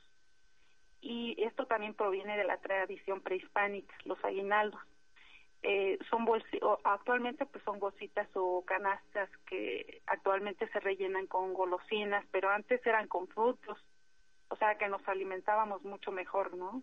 Y 1.00 1.42
esto 1.42 1.66
también 1.66 1.94
proviene 1.94 2.37
de 2.37 2.44
la 2.44 2.57
tradición 2.59 3.20
prehispánica, 3.20 3.94
los 4.05 4.22
aguinaldos. 4.24 4.81
Eh, 5.62 5.98
son 6.11 6.27
actualmente 6.85 7.46
pues 7.46 7.64
son 7.64 7.79
bolsitas 7.79 8.29
o 8.35 8.62
canastas 8.66 9.31
que 9.46 10.03
actualmente 10.07 10.68
se 10.68 10.81
rellenan 10.81 11.27
con 11.27 11.55
golosinas, 11.55 12.22
pero 12.31 12.50
antes 12.50 12.87
eran 12.87 13.09
con 13.09 13.29
frutos, 13.29 13.79
o 14.48 14.57
sea 14.57 14.77
que 14.77 14.88
nos 14.88 15.07
alimentábamos 15.09 15.83
mucho 15.83 16.12
mejor, 16.12 16.55
¿no? 16.55 16.83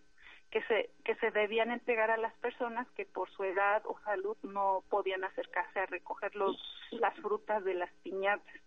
Que 0.49 0.63
se 0.63 0.89
que 1.05 1.13
se 1.15 1.29
debían 1.29 1.69
entregar 1.69 2.09
a 2.09 2.17
las 2.17 2.33
personas 2.37 2.87
que 2.95 3.05
por 3.05 3.29
su 3.29 3.43
edad 3.43 3.83
o 3.85 3.99
salud 3.99 4.35
no 4.41 4.83
podían 4.89 5.23
acercarse 5.23 5.79
a 5.79 5.85
recoger 5.85 6.35
los 6.35 6.57
las 6.89 7.13
frutas 7.19 7.63
de 7.63 7.75
las 7.75 7.91
piñatas 8.01 8.61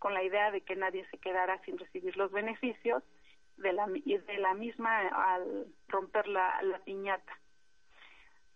con 0.00 0.14
la 0.14 0.24
idea 0.24 0.50
de 0.50 0.62
que 0.62 0.74
nadie 0.74 1.06
se 1.10 1.18
quedara 1.18 1.62
sin 1.64 1.78
recibir 1.78 2.16
los 2.16 2.32
beneficios 2.32 3.04
de 3.58 3.72
la, 3.72 3.86
de 3.86 4.38
la 4.38 4.54
misma 4.54 4.98
al 5.08 5.66
romper 5.86 6.26
la, 6.26 6.80
piñata. 6.84 7.38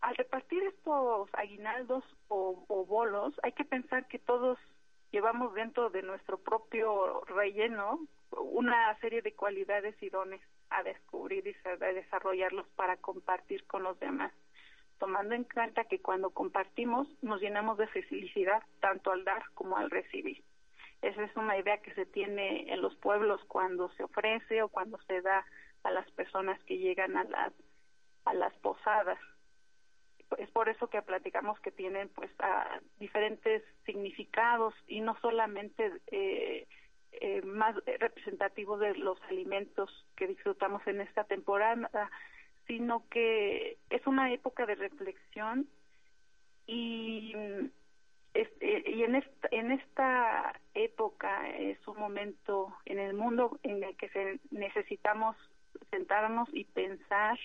Al 0.01 0.17
repartir 0.17 0.63
estos 0.65 1.29
aguinaldos 1.35 2.03
o, 2.29 2.65
o 2.67 2.85
bolos, 2.87 3.35
hay 3.43 3.53
que 3.53 3.65
pensar 3.65 4.09
que 4.09 4.19
todos 4.19 4.59
llevamos 5.13 5.55
dentro 5.55 5.91
de 5.91 6.03
nuestro 6.03 6.39
propio 6.39 7.23
relleno 7.27 8.01
una 8.31 8.99
serie 9.01 9.23
de 9.23 9.35
cualidades 9.35 9.95
y 10.03 10.09
dones 10.09 10.41
a 10.71 10.83
descubrir 10.83 11.47
y 11.47 11.69
a 11.69 11.77
desarrollarlos 11.77 12.67
para 12.71 12.97
compartir 12.97 13.65
con 13.67 13.83
los 13.85 13.99
demás, 14.01 14.33
tomando 14.99 15.35
en 15.35 15.45
cuenta 15.45 15.85
que 15.85 16.01
cuando 16.01 16.31
compartimos 16.31 17.07
nos 17.23 17.41
llenamos 17.41 17.79
de 17.79 17.87
felicidad 17.87 18.63
tanto 18.81 19.13
al 19.13 19.25
dar 19.25 19.45
como 19.55 19.77
al 19.77 19.91
recibir. 19.91 20.43
Esa 21.05 21.23
es 21.25 21.37
una 21.37 21.59
idea 21.59 21.83
que 21.83 21.93
se 21.95 22.07
tiene 22.07 22.73
en 22.73 22.81
los 22.81 22.95
pueblos 22.97 23.43
cuando 23.47 23.91
se 23.91 24.05
ofrece 24.05 24.63
o 24.63 24.69
cuando 24.69 24.99
se 25.07 25.21
da 25.21 25.45
a 25.83 25.91
las 25.91 26.11
personas 26.13 26.59
que 26.65 26.79
llegan 26.79 27.17
a 27.17 27.25
las 27.25 27.53
a 28.25 28.33
las 28.33 28.55
posadas. 28.55 29.19
Es 30.39 30.51
por 30.51 30.71
eso 30.71 30.89
que 30.89 31.03
platicamos 31.03 31.61
que 31.61 31.71
tienen 31.71 32.09
pues 32.09 32.31
a 32.39 32.81
diferentes 32.99 33.63
significados 33.85 34.75
y 34.89 35.03
no 35.03 35.15
solamente 35.21 35.93
eh, 36.07 36.67
eh, 37.13 37.43
más 37.43 37.77
representativos 37.85 38.81
de 38.81 38.95
los 38.95 39.21
alimentos 39.25 39.91
que 40.17 40.27
disfrutamos 40.27 40.85
en 40.87 41.03
esta 41.03 41.25
temporada, 41.25 42.11
sino 42.67 43.07
que 43.11 43.77
es 43.91 44.07
una 44.07 44.33
época 44.33 44.65
de 44.65 44.75
reflexión 44.75 45.69
Y, 46.67 47.35
este, 48.35 48.91
y 48.91 49.05
en, 49.05 49.15
esta, 49.15 49.49
en 49.53 49.71
esta 49.73 50.61
época 50.75 51.49
es 51.51 51.79
un 51.87 51.99
momento 51.99 52.75
en 52.85 52.99
el 52.99 53.15
mundo 53.15 53.59
en 53.63 53.83
el 53.83 53.97
que 53.97 54.09
se 54.09 54.41
necesitamos 54.51 55.37
sentarnos 55.91 56.49
y 56.53 56.65
pensar 56.65 57.39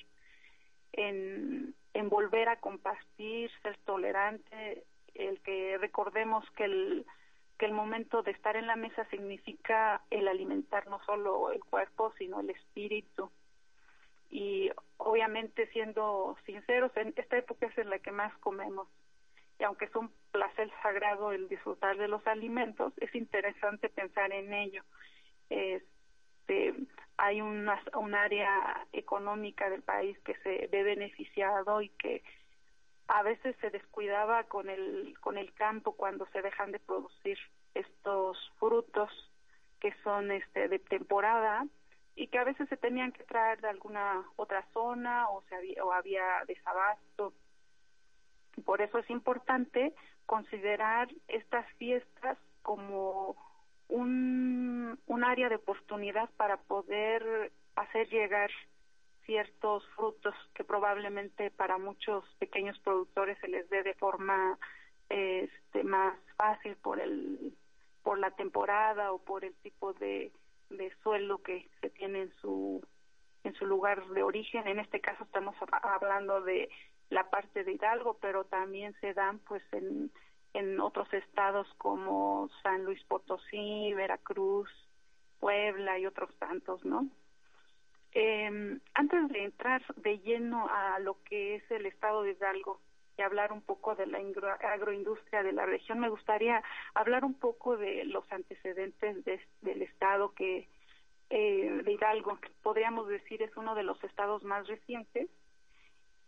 en, 0.94 1.76
en 1.94 2.10
volver 2.10 2.50
a 2.50 2.60
compartir, 2.60 3.52
ser 3.62 3.78
tolerante, 3.86 4.84
el 5.14 5.40
que 5.42 5.78
recordemos 5.78 6.44
que 6.52 6.66
el 6.66 7.06
que 7.60 7.66
el 7.66 7.74
momento 7.74 8.24
de 8.24 8.32
estar 8.32 8.56
en 8.56 8.68
la 8.68 8.78
mesa 8.78 9.06
significa 9.10 10.02
el 10.10 10.30
alimentar 10.30 10.88
no 10.88 11.04
solo 11.04 11.52
el 11.52 11.60
cuerpo, 11.60 12.14
sino 12.18 12.40
el 12.40 12.50
espíritu. 12.50 13.30
Y 14.30 14.72
obviamente 14.96 15.68
siendo 15.74 16.38
sinceros, 16.46 16.96
en 16.96 17.14
esta 17.18 17.38
época 17.38 17.66
es 17.66 17.78
en 17.78 17.90
la 17.90 18.00
que 18.00 18.14
más 18.14 18.34
comemos. 18.38 18.88
Y 19.60 19.66
aunque 19.66 19.86
es 19.86 19.96
un 19.96 20.10
placer 20.32 20.72
sagrado 20.82 21.32
el 21.32 21.48
disfrutar 21.48 21.98
de 21.98 22.08
los 22.08 22.26
alimentos, 22.28 22.94
es 22.98 23.14
interesante 23.16 23.90
pensar 23.90 24.32
en 24.32 24.54
ello. 24.54 24.84
Este, 25.50 26.76
hay 27.18 27.42
una, 27.42 27.82
un 27.96 28.16
área 28.16 28.88
económica 28.94 29.70
del 29.70 29.82
país 29.82 30.18
que 30.20 30.36
se 30.36 30.68
ve 30.68 30.84
beneficiado 30.84 31.82
y 31.82 31.90
que 31.90 32.24
a 33.08 33.24
veces 33.24 33.56
se 33.60 33.72
descuidaba 33.72 34.44
con 34.44 34.70
el 34.70 35.18
con 35.20 35.38
el 35.38 35.52
campo 35.54 35.94
cuando 35.94 36.28
se 36.28 36.44
dejan 36.44 36.72
de 36.72 36.80
producir 36.80 37.40
estos 37.74 38.38
frutos 38.60 39.10
que 39.80 39.94
son 40.04 40.32
este 40.32 40.68
de 40.68 40.78
temporada 40.78 41.66
y 42.16 42.28
que 42.28 42.38
a 42.38 42.44
veces 42.44 42.70
se 42.70 42.78
tenían 42.78 43.12
que 43.12 43.24
traer 43.24 43.62
de 43.62 43.70
alguna 43.70 44.24
otra 44.36 44.64
zona 44.74 45.28
o 45.30 45.42
se 45.50 45.56
había, 45.56 45.84
o 45.84 45.92
había 45.92 46.44
desabasto 46.48 47.34
por 48.66 48.82
eso 48.82 48.98
es 49.00 49.10
importante 49.10 49.94
considerar 50.30 51.10
estas 51.28 51.66
fiestas 51.78 52.38
como 52.62 53.36
un, 53.88 55.00
un 55.08 55.24
área 55.24 55.50
de 55.50 55.56
oportunidad 55.56 56.30
para 56.38 56.58
poder 56.58 57.52
hacer 57.76 58.08
llegar 58.10 58.52
ciertos 59.26 59.84
frutos 59.96 60.36
que 60.54 60.64
probablemente 60.64 61.50
para 61.50 61.80
muchos 61.80 62.24
pequeños 62.38 62.78
productores 62.78 63.40
se 63.40 63.48
les 63.48 63.68
dé 63.72 63.82
de 63.82 63.96
forma 63.96 64.60
este 65.10 65.84
más 65.84 66.16
fácil 66.38 66.76
por 66.76 67.00
el 67.00 67.52
por 68.04 68.20
la 68.20 68.30
temporada 68.30 69.12
o 69.12 69.18
por 69.18 69.44
el 69.44 69.56
tipo 69.64 69.94
de, 69.94 70.32
de 70.70 70.94
suelo 71.02 71.42
que 71.42 71.68
se 71.82 71.90
tiene 71.90 72.22
en 72.22 72.34
su 72.36 72.84
en 73.44 73.56
su 73.56 73.66
lugar 73.66 74.06
de 74.10 74.22
origen. 74.22 74.68
En 74.68 74.78
este 74.78 75.02
caso 75.02 75.24
estamos 75.24 75.56
hablando 75.72 76.42
de 76.42 76.70
la 77.10 77.30
parte 77.30 77.64
de 77.64 77.74
Hidalgo 77.74 78.18
pero 78.22 78.46
también 78.46 78.94
se 79.02 79.14
dan 79.14 79.40
pues 79.40 79.64
en 79.72 80.12
en 80.54 80.80
otros 80.80 81.12
estados 81.14 81.68
como 81.78 82.50
San 82.64 82.84
Luis 82.84 83.04
Potosí 83.06 83.94
Veracruz 83.94 84.70
Puebla 85.40 86.00
y 86.00 86.06
otros 86.06 86.34
tantos 86.38 86.84
no 86.86 87.08
eh, 88.14 88.80
antes 88.96 89.30
de 89.30 89.44
entrar 89.44 89.84
de 89.98 90.20
lleno 90.20 90.68
a 90.68 91.00
lo 91.00 91.22
que 91.24 91.56
es 91.56 91.72
el 91.72 91.86
estado 91.86 92.24
de 92.24 92.32
Hidalgo 92.32 92.82
y 93.18 93.22
hablar 93.22 93.52
un 93.52 93.62
poco 93.62 93.96
de 93.96 94.08
la 94.08 94.20
agroindustria 94.62 95.44
de 95.44 95.52
la 95.52 95.66
región, 95.66 96.00
me 96.00 96.10
gustaría 96.10 96.64
hablar 96.94 97.26
un 97.26 97.34
poco 97.34 97.78
de 97.78 98.06
los 98.06 98.24
antecedentes 98.32 99.42
del 99.62 99.82
estado 99.82 100.34
que 100.34 100.70
eh, 101.30 101.82
de 101.84 101.92
Hidalgo, 101.92 102.40
podríamos 102.64 103.08
decir 103.08 103.44
es 103.44 103.56
uno 103.58 103.76
de 103.76 103.84
los 103.84 104.02
estados 104.04 104.44
más 104.44 104.68
recientes 104.68 105.30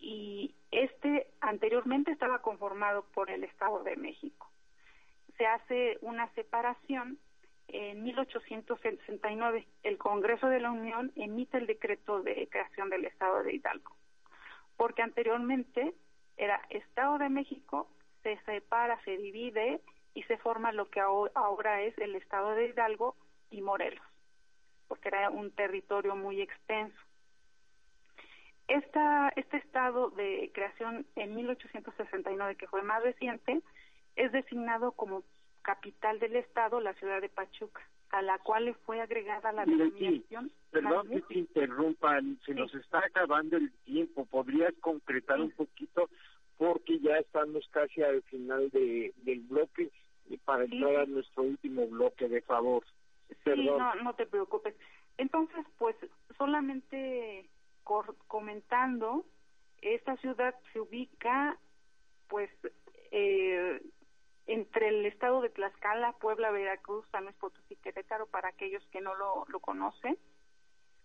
y 0.01 0.55
este 0.71 1.27
anteriormente 1.39 2.11
estaba 2.11 2.41
conformado 2.41 3.05
por 3.13 3.29
el 3.29 3.43
Estado 3.43 3.83
de 3.83 3.95
México. 3.95 4.49
Se 5.37 5.45
hace 5.45 5.97
una 6.01 6.27
separación 6.33 7.19
en 7.67 8.03
1869 8.03 9.65
el 9.83 9.97
Congreso 9.97 10.47
de 10.47 10.59
la 10.59 10.71
Unión 10.71 11.11
emite 11.15 11.57
el 11.57 11.67
decreto 11.67 12.21
de 12.21 12.47
creación 12.49 12.89
del 12.89 13.05
Estado 13.05 13.43
de 13.43 13.55
Hidalgo, 13.55 13.95
porque 14.75 15.03
anteriormente 15.03 15.93
era 16.35 16.61
Estado 16.69 17.17
de 17.17 17.29
México, 17.29 17.87
se 18.23 18.37
separa, 18.45 18.99
se 19.03 19.17
divide 19.17 19.81
y 20.13 20.23
se 20.23 20.37
forma 20.37 20.73
lo 20.73 20.89
que 20.89 20.99
ahora 20.99 21.81
es 21.83 21.97
el 21.99 22.15
Estado 22.15 22.51
de 22.51 22.67
Hidalgo 22.67 23.15
y 23.51 23.61
Morelos, 23.61 24.05
porque 24.87 25.09
era 25.09 25.29
un 25.29 25.51
territorio 25.51 26.15
muy 26.15 26.41
extenso. 26.41 26.99
Esta, 28.71 29.33
este 29.35 29.57
estado 29.57 30.11
de 30.11 30.49
creación 30.53 31.05
en 31.17 31.35
1869, 31.35 32.55
que 32.55 32.67
fue 32.67 32.81
más 32.83 33.03
reciente, 33.03 33.61
es 34.15 34.31
designado 34.31 34.93
como 34.93 35.23
capital 35.61 36.19
del 36.19 36.37
estado 36.37 36.79
la 36.79 36.93
ciudad 36.93 37.19
de 37.19 37.27
Pachuca, 37.27 37.81
a 38.11 38.21
la 38.21 38.39
cual 38.39 38.63
le 38.63 38.73
fue 38.73 39.01
agregada 39.01 39.51
la 39.51 39.65
denominación. 39.65 40.53
Perdón 40.69 41.09
que 41.09 41.21
te 41.21 41.39
interrumpan, 41.39 42.39
se 42.45 42.53
nos 42.53 42.73
está 42.73 42.99
acabando 42.99 43.57
el 43.57 43.73
tiempo. 43.83 44.25
¿Podrías 44.25 44.73
concretar 44.79 45.41
un 45.41 45.51
poquito? 45.51 46.09
Porque 46.57 46.97
ya 46.99 47.17
estamos 47.17 47.67
casi 47.71 48.01
al 48.01 48.21
final 48.23 48.69
de, 48.69 49.13
del 49.17 49.41
bloque 49.41 49.91
y 50.29 50.37
para 50.37 50.63
entrar 50.63 50.95
a 50.95 51.05
nuestro 51.07 51.43
último 51.43 51.87
bloque, 51.87 52.29
de 52.29 52.41
favor. 52.41 52.85
Sí, 53.43 53.65
no, 53.65 53.95
no 53.95 54.13
te 54.15 54.25
preocupes. 54.27 54.75
Entonces, 55.17 55.65
pues 55.77 55.97
solamente 56.37 57.49
comentando, 57.83 59.25
esta 59.81 60.15
ciudad 60.17 60.55
se 60.71 60.79
ubica, 60.79 61.57
pues, 62.27 62.49
eh, 63.11 63.81
entre 64.47 64.89
el 64.89 65.05
estado 65.05 65.41
de 65.41 65.49
Tlaxcala, 65.49 66.13
Puebla, 66.13 66.51
Veracruz, 66.51 67.05
San 67.11 67.23
Luis 67.23 67.35
Potosí, 67.37 67.75
Querétaro, 67.77 68.27
para 68.27 68.49
aquellos 68.49 68.85
que 68.87 69.01
no 69.01 69.15
lo, 69.15 69.45
lo 69.47 69.59
conocen. 69.59 70.17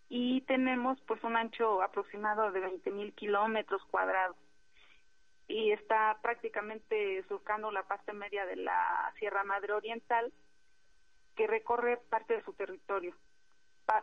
Y 0.08 0.42
tenemos 0.42 1.00
pues 1.02 1.22
un 1.24 1.36
ancho 1.36 1.82
aproximado 1.82 2.52
de 2.52 2.60
20 2.60 2.90
mil 2.92 3.12
kilómetros 3.14 3.84
cuadrados. 3.86 4.36
Y 5.48 5.72
está 5.72 6.18
prácticamente 6.22 7.24
surcando 7.28 7.70
la 7.70 7.86
parte 7.86 8.12
media 8.12 8.46
de 8.46 8.56
la 8.56 9.12
Sierra 9.18 9.44
Madre 9.44 9.72
Oriental, 9.72 10.32
que 11.34 11.46
recorre 11.46 11.98
parte 12.08 12.34
de 12.34 12.44
su 12.44 12.52
territorio, 12.54 13.14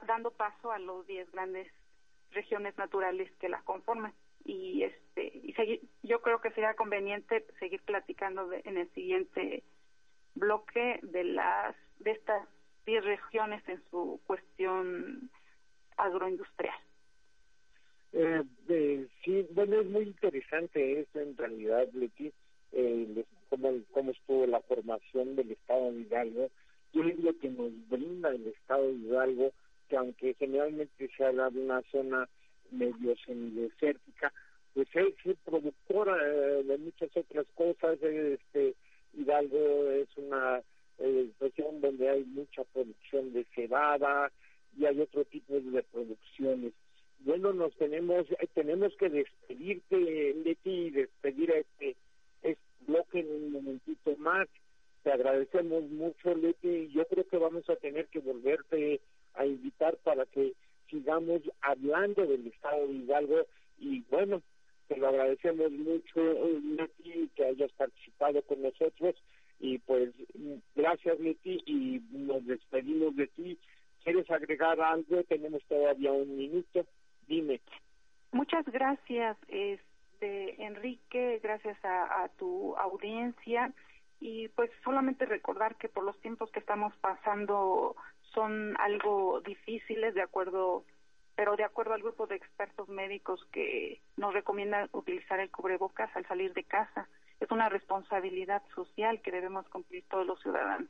dando 0.08 0.32
paso 0.32 0.72
a 0.72 0.80
los 0.80 1.06
10 1.08 1.32
grandes 1.32 1.72
regiones 2.34 2.78
naturales 2.78 3.32
que 3.39 3.50
la 3.50 3.62
conforman 3.62 4.13
y 4.46 4.84
este 4.84 5.39
y 5.43 5.54
seguir, 5.54 5.82
yo 6.04 6.22
creo 6.22 6.41
que 6.41 6.52
sería 6.52 6.74
conveniente 6.74 7.46
seguir 7.60 7.82
platicando 7.84 8.50
en 8.52 8.78
el 8.78 8.89
siguiente 8.93 9.63
bloque 10.36 11.00
de 11.04 11.24
las 11.24 11.76
de 12.00 12.12
estas 12.12 12.48
10 12.86 13.06
regiones 13.06 13.67
en 13.67 13.82
su 13.89 14.19
cuestión 14.26 15.30
agroindustrial. 15.98 16.76
Eh, 18.13 19.08
sí, 19.24 19.48
bueno, 19.52 19.80
es 19.80 19.88
muy 19.88 20.04
interesante 20.04 21.00
eso 21.00 21.19
en 21.19 21.36
realidad, 21.36 21.88
Leti, 21.93 22.32
eh, 22.72 23.26
cómo, 23.50 23.72
cómo 23.91 24.12
estuvo 24.12 24.46
la 24.46 24.62
formación 24.62 25.36
del 25.36 25.52
Estado 25.52 25.91
de 25.91 26.02
Hidalgo. 26.02 26.50
Yo 26.93 27.04
es 27.04 27.17
lo 27.19 27.36
que 27.39 27.50
nos 27.50 27.72
brinda 27.89 28.30
el 28.30 28.48
Estado 28.48 28.88
de 28.88 28.93
Hidalgo, 28.93 29.52
que 29.94 29.98
aunque 29.98 30.34
generalmente 30.40 31.08
se 31.16 31.24
habla 31.24 31.52
de 31.52 31.60
una 31.60 31.84
zona 31.92 32.28
medio 32.72 33.16
semidesértica, 33.28 34.34
pues 34.74 34.88
es 34.96 35.38
productora 35.46 36.18
eh, 36.18 36.64
de 36.64 36.78
muchas 36.80 37.16
otras 37.16 37.46
cosas. 37.54 38.02
Este 38.02 38.74
Hidalgo 39.14 39.92
es 39.92 40.08
una 40.18 40.64
eh, 40.98 41.30
región 41.40 41.80
donde 41.80 42.10
hay 42.10 42.24
mucha 42.24 42.64
producción 42.64 43.34
de 43.34 43.46
cebada 43.54 44.32
y 44.76 44.88
hay 44.88 45.00
otro 45.00 45.26
tipo 45.26 45.60
de 45.60 45.84
producciones. 45.84 46.74
Bueno, 47.20 47.54
nos 47.54 47.76
tenemos 47.76 48.26
eh, 48.32 48.48
tenemos 48.56 48.96
que 48.98 49.10
despedirte, 49.10 50.34
Leti, 50.44 50.72
y 50.72 50.89
despedir 50.89 51.52
a 51.52 51.60
este, 51.60 51.96
este 52.41 52.64
bloque 52.88 53.20
en 53.20 53.30
un 53.30 53.52
momentito 53.52 54.18
más. 54.18 54.48
Te 55.04 55.12
agradecemos 55.12 55.84
mucho, 55.91 56.34
Leti, 56.34 56.89
yo 56.96 57.06
creo 57.06 57.28
que 57.28 57.38
vamos 57.38 57.70
a 57.70 57.76
tener 57.76 58.08
que 58.08 58.20
volverte 58.20 59.00
a 59.36 59.46
invitar 59.46 59.98
para 59.98 60.26
que 60.26 60.54
sigamos 60.90 61.42
hablando 61.62 62.26
del 62.26 62.48
estado 62.48 62.88
de 62.88 62.94
Hidalgo 62.94 63.46
y 63.80 64.02
bueno, 64.10 64.42
te 64.88 64.98
lo 64.98 65.08
agradecemos 65.08 65.72
mucho, 65.72 66.22
Leti, 66.64 67.30
que 67.36 67.46
hayas 67.46 67.72
participado 67.74 68.42
con 68.44 68.62
nosotros 68.62 69.16
y 69.60 69.80
pues 69.80 70.14
gracias 70.76 71.20
Leti 71.20 71.64
y 71.66 72.02
nos 72.12 72.46
despedimos 72.46 73.16
de 73.16 73.28
ti. 73.28 73.58
¿Quieres 74.04 74.30
agregar 74.30 74.80
algo? 74.82 75.24
Tenemos 75.24 75.64
todavía 75.64 76.12
un 76.12 76.38
minuto. 76.38 76.86
Dime. 77.28 77.62
Muchas 78.32 78.66
gracias, 78.66 79.38
este 79.48 80.64
Enrique, 80.64 81.40
gracias 81.42 81.78
a, 81.84 82.24
a 82.24 82.30
tu 82.30 82.76
audiencia 82.76 83.74
y 84.20 84.48
pues 84.50 84.72
solamente 84.84 85.26
recordar 85.26 85.76
que 85.76 85.90
por 85.90 86.04
los 86.04 86.20
tiempos 86.22 86.52
que 86.52 86.60
estamos 86.60 86.96
pasando 86.98 87.96
son 88.34 88.76
algo 88.80 89.42
difíciles 89.42 90.14
de 90.14 90.22
acuerdo 90.22 90.86
pero 91.36 91.56
de 91.56 91.64
acuerdo 91.64 91.94
al 91.94 92.02
grupo 92.02 92.28
de 92.28 92.36
expertos 92.36 92.88
médicos 92.90 93.44
que 93.52 94.02
nos 94.18 94.34
recomiendan 94.34 94.90
utilizar 94.92 95.40
el 95.40 95.50
cubrebocas 95.50 96.16
al 96.16 96.28
salir 96.28 96.54
de 96.54 96.64
casa, 96.64 97.08
es 97.40 97.50
una 97.52 97.70
responsabilidad 97.70 98.62
social 98.76 99.22
que 99.22 99.32
debemos 99.32 99.68
cumplir 99.70 100.04
todos 100.10 100.26
los 100.26 100.40
ciudadanos. 100.42 100.90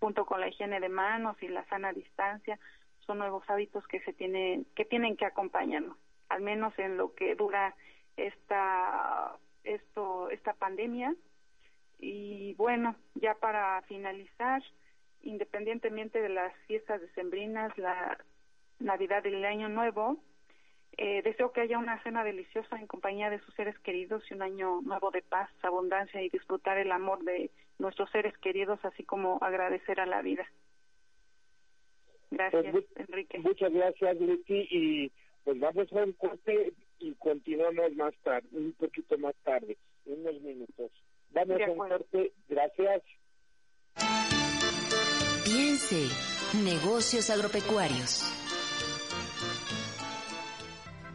Junto 0.00 0.26
con 0.26 0.40
la 0.40 0.48
higiene 0.48 0.80
de 0.80 0.88
manos 0.88 1.40
y 1.42 1.48
la 1.48 1.64
sana 1.66 1.92
distancia, 1.92 2.58
son 3.06 3.18
nuevos 3.18 3.48
hábitos 3.48 3.86
que 3.86 4.00
se 4.00 4.12
tienen 4.12 4.66
que 4.74 4.84
tienen 4.84 5.16
que 5.16 5.26
acompañarnos, 5.26 5.96
al 6.28 6.42
menos 6.42 6.76
en 6.78 6.96
lo 6.96 7.14
que 7.14 7.34
dura 7.34 7.74
esta 8.16 9.36
esto 9.64 10.30
esta 10.30 10.54
pandemia. 10.54 11.14
Y 11.98 12.54
bueno, 12.54 12.96
ya 13.14 13.34
para 13.34 13.82
finalizar, 13.82 14.62
independientemente 15.22 16.20
de 16.20 16.28
las 16.28 16.54
fiestas 16.66 17.00
decembrinas, 17.00 17.76
la 17.78 18.18
Navidad 18.78 19.24
y 19.24 19.28
el 19.28 19.44
Año 19.44 19.68
Nuevo, 19.68 20.18
eh, 20.96 21.22
deseo 21.22 21.52
que 21.52 21.60
haya 21.60 21.78
una 21.78 22.02
cena 22.02 22.24
deliciosa 22.24 22.76
en 22.78 22.86
compañía 22.86 23.30
de 23.30 23.38
sus 23.40 23.54
seres 23.54 23.78
queridos 23.80 24.22
y 24.30 24.34
un 24.34 24.42
año 24.42 24.80
nuevo 24.82 25.10
de 25.10 25.22
paz, 25.22 25.48
abundancia 25.62 26.20
y 26.20 26.28
disfrutar 26.28 26.78
el 26.78 26.92
amor 26.92 27.22
de 27.24 27.50
nuestros 27.78 28.10
seres 28.10 28.36
queridos, 28.38 28.78
así 28.84 29.04
como 29.04 29.38
agradecer 29.40 30.00
a 30.00 30.06
la 30.06 30.20
vida. 30.20 30.46
Gracias, 32.30 32.72
Pues, 32.72 32.84
Enrique. 32.96 33.38
Muchas 33.38 33.72
gracias, 33.72 34.20
Leti, 34.20 34.68
y 34.70 35.12
pues 35.44 35.58
vamos 35.58 35.92
a 35.92 36.04
un 36.04 36.12
corte 36.12 36.72
y 36.98 37.14
continuamos 37.14 37.92
más 37.94 38.14
tarde, 38.22 38.46
un 38.52 38.72
poquito 38.72 39.16
más 39.18 39.34
tarde, 39.42 39.76
unos 40.04 40.40
minutos. 40.42 40.90
Vamos 41.30 41.60
a 41.60 41.70
un 41.70 41.78
corte, 41.78 42.32
gracias. 42.48 43.02
Negocios 45.92 47.30
agropecuarios. 47.30 48.22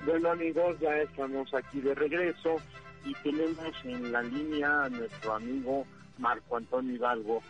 Bueno 0.06 0.32
amigos, 0.32 0.78
ya 0.82 0.98
estamos 0.98 1.54
aquí 1.54 1.80
de 1.80 1.96
regreso 1.96 2.58
y 3.06 3.14
tenemos 3.24 3.74
en 3.86 4.12
la 4.12 4.22
línea 4.22 4.84
a 4.84 4.90
nuestro 4.90 5.36
amigo 5.36 5.86
Marco 6.18 6.58
Antonio 6.58 6.94
Hidalgo. 6.94 7.42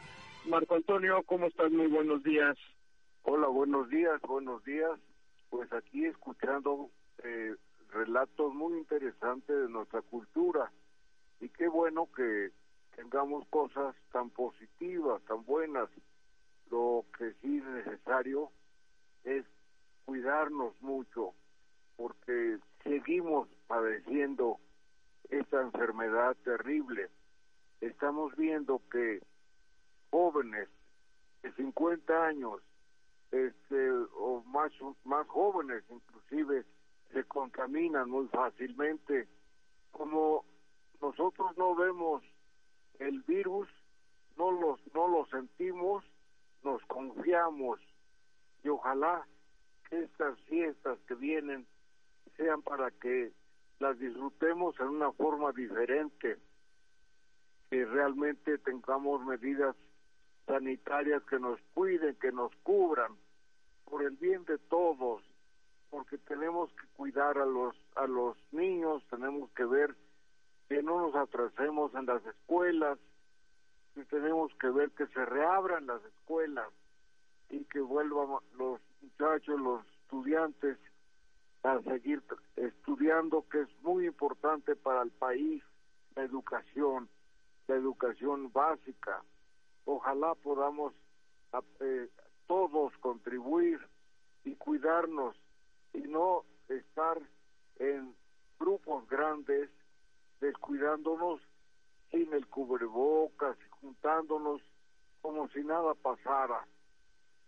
Marco 0.47 0.76
Antonio, 0.76 1.23
¿cómo 1.26 1.47
estás? 1.47 1.71
Muy 1.71 1.88
buenos 1.88 2.21
días. 2.21 2.55
Hola, 3.23 3.47
buenos 3.47 3.89
días, 3.89 4.21
buenos 4.21 4.63
días. 4.63 4.91
Pues 5.49 5.73
aquí 5.73 6.05
escuchando 6.05 6.91
eh, 7.23 7.55
relatos 7.89 8.53
muy 8.53 8.78
interesantes 8.78 9.63
de 9.63 9.67
nuestra 9.67 10.03
cultura 10.03 10.71
y 11.41 11.49
qué 11.49 11.67
bueno 11.69 12.07
que 12.15 12.51
tengamos 12.95 13.47
cosas 13.47 13.95
tan 14.11 14.30
positivas, 14.30 15.23
tan 15.23 15.43
buenas. 15.43 15.89
Lo 16.70 17.05
que 17.18 17.34
sí 17.41 17.57
es 17.57 17.63
necesario 17.63 18.51
es 19.24 19.45
cuidarnos 20.05 20.74
mucho 20.82 21.34
porque 21.97 22.59
seguimos 22.84 23.47
padeciendo 23.68 24.59
esta 25.30 25.61
enfermedad 25.61 26.36
terrible. 26.43 27.09
Estamos 27.82 28.36
viendo 28.36 28.82
que 28.91 29.22
jóvenes 30.11 30.70
de 31.41 31.51
50 31.53 32.26
años 32.26 32.61
este 33.32 33.91
o 34.18 34.43
más 34.45 34.72
más 35.03 35.28
jóvenes 35.28 35.84
inclusive 35.89 36.63
se 37.11 37.24
contaminan 37.26 38.09
muy 38.09 38.28
fácilmente 38.28 39.28
como 39.91 40.45
nosotros 41.01 41.57
no 41.57 41.76
vemos 41.76 42.24
el 42.99 43.22
virus 43.24 43.68
no 44.38 44.51
los 44.51 44.80
no 44.93 45.07
lo 45.07 45.26
sentimos 45.28 46.03
nos 46.66 46.82
confiamos 46.86 47.80
y 48.63 48.70
ojalá 48.70 49.26
que 49.88 50.03
estas 50.03 50.38
fiestas 50.41 50.97
que 51.07 51.13
vienen 51.13 51.66
sean 52.36 52.63
para 52.63 52.89
que 52.89 53.32
las 53.80 53.97
disfrutemos 53.99 54.78
en 54.80 54.88
una 54.88 55.11
forma 55.11 55.51
diferente 55.51 56.38
que 57.70 57.86
realmente 57.86 58.57
tengamos 58.57 59.24
medidas 59.26 59.76
sanitarias 60.47 61.24
que 61.24 61.39
nos 61.39 61.59
cuiden, 61.74 62.16
que 62.16 62.32
nos 62.32 62.51
cubran 62.63 63.16
por 63.86 64.03
el 64.03 64.16
bien 64.18 64.43
de 64.45 64.57
todos, 64.57 65.22
porque 65.91 66.18
tenemos 66.18 66.72
que 66.72 66.88
cuidar 66.95 67.38
a 67.38 67.45
los 67.45 67.76
a 67.95 68.07
los 68.07 68.38
niños, 68.51 69.03
tenemos 69.09 69.51
que 69.51 69.66
ver 69.66 69.95
que 70.68 70.82
no 70.82 70.99
nos 70.99 71.16
atrasemos 71.16 71.93
en 71.93 72.07
las 72.07 72.26
escuelas, 72.26 72.97
y 73.95 74.03
tenemos 74.05 74.53
que 74.55 74.69
ver 74.69 74.91
que 74.91 75.07
se 75.07 75.25
reabran 75.25 75.87
las 75.87 76.03
escuelas 76.03 76.69
y 77.49 77.63
que 77.65 77.79
vuelvan 77.79 78.39
los 78.57 78.81
muchachos, 79.01 79.59
los 79.59 79.85
estudiantes 80.01 80.77
a 81.63 81.81
seguir 81.81 82.21
estudiando, 82.55 83.47
que 83.49 83.61
es 83.61 83.69
muy 83.81 84.05
importante 84.05 84.75
para 84.75 85.01
el 85.01 85.11
país, 85.11 85.63
la 86.15 86.23
educación, 86.23 87.09
la 87.67 87.75
educación 87.75 88.51
básica. 88.51 89.23
Ojalá 89.85 90.35
podamos 90.35 90.93
eh, 91.79 92.09
todos 92.47 92.93
contribuir 92.97 93.79
y 94.43 94.55
cuidarnos 94.55 95.35
y 95.93 95.99
no 96.01 96.43
estar 96.67 97.19
en 97.77 98.13
grupos 98.59 99.07
grandes 99.07 99.69
descuidándonos 100.39 101.41
sin 102.12 102.34
el 102.34 102.47
cubrebocas 102.47 103.58
juntándonos 103.82 104.62
como 105.22 105.47
si 105.49 105.64
nada 105.64 105.93
pasara. 105.95 106.66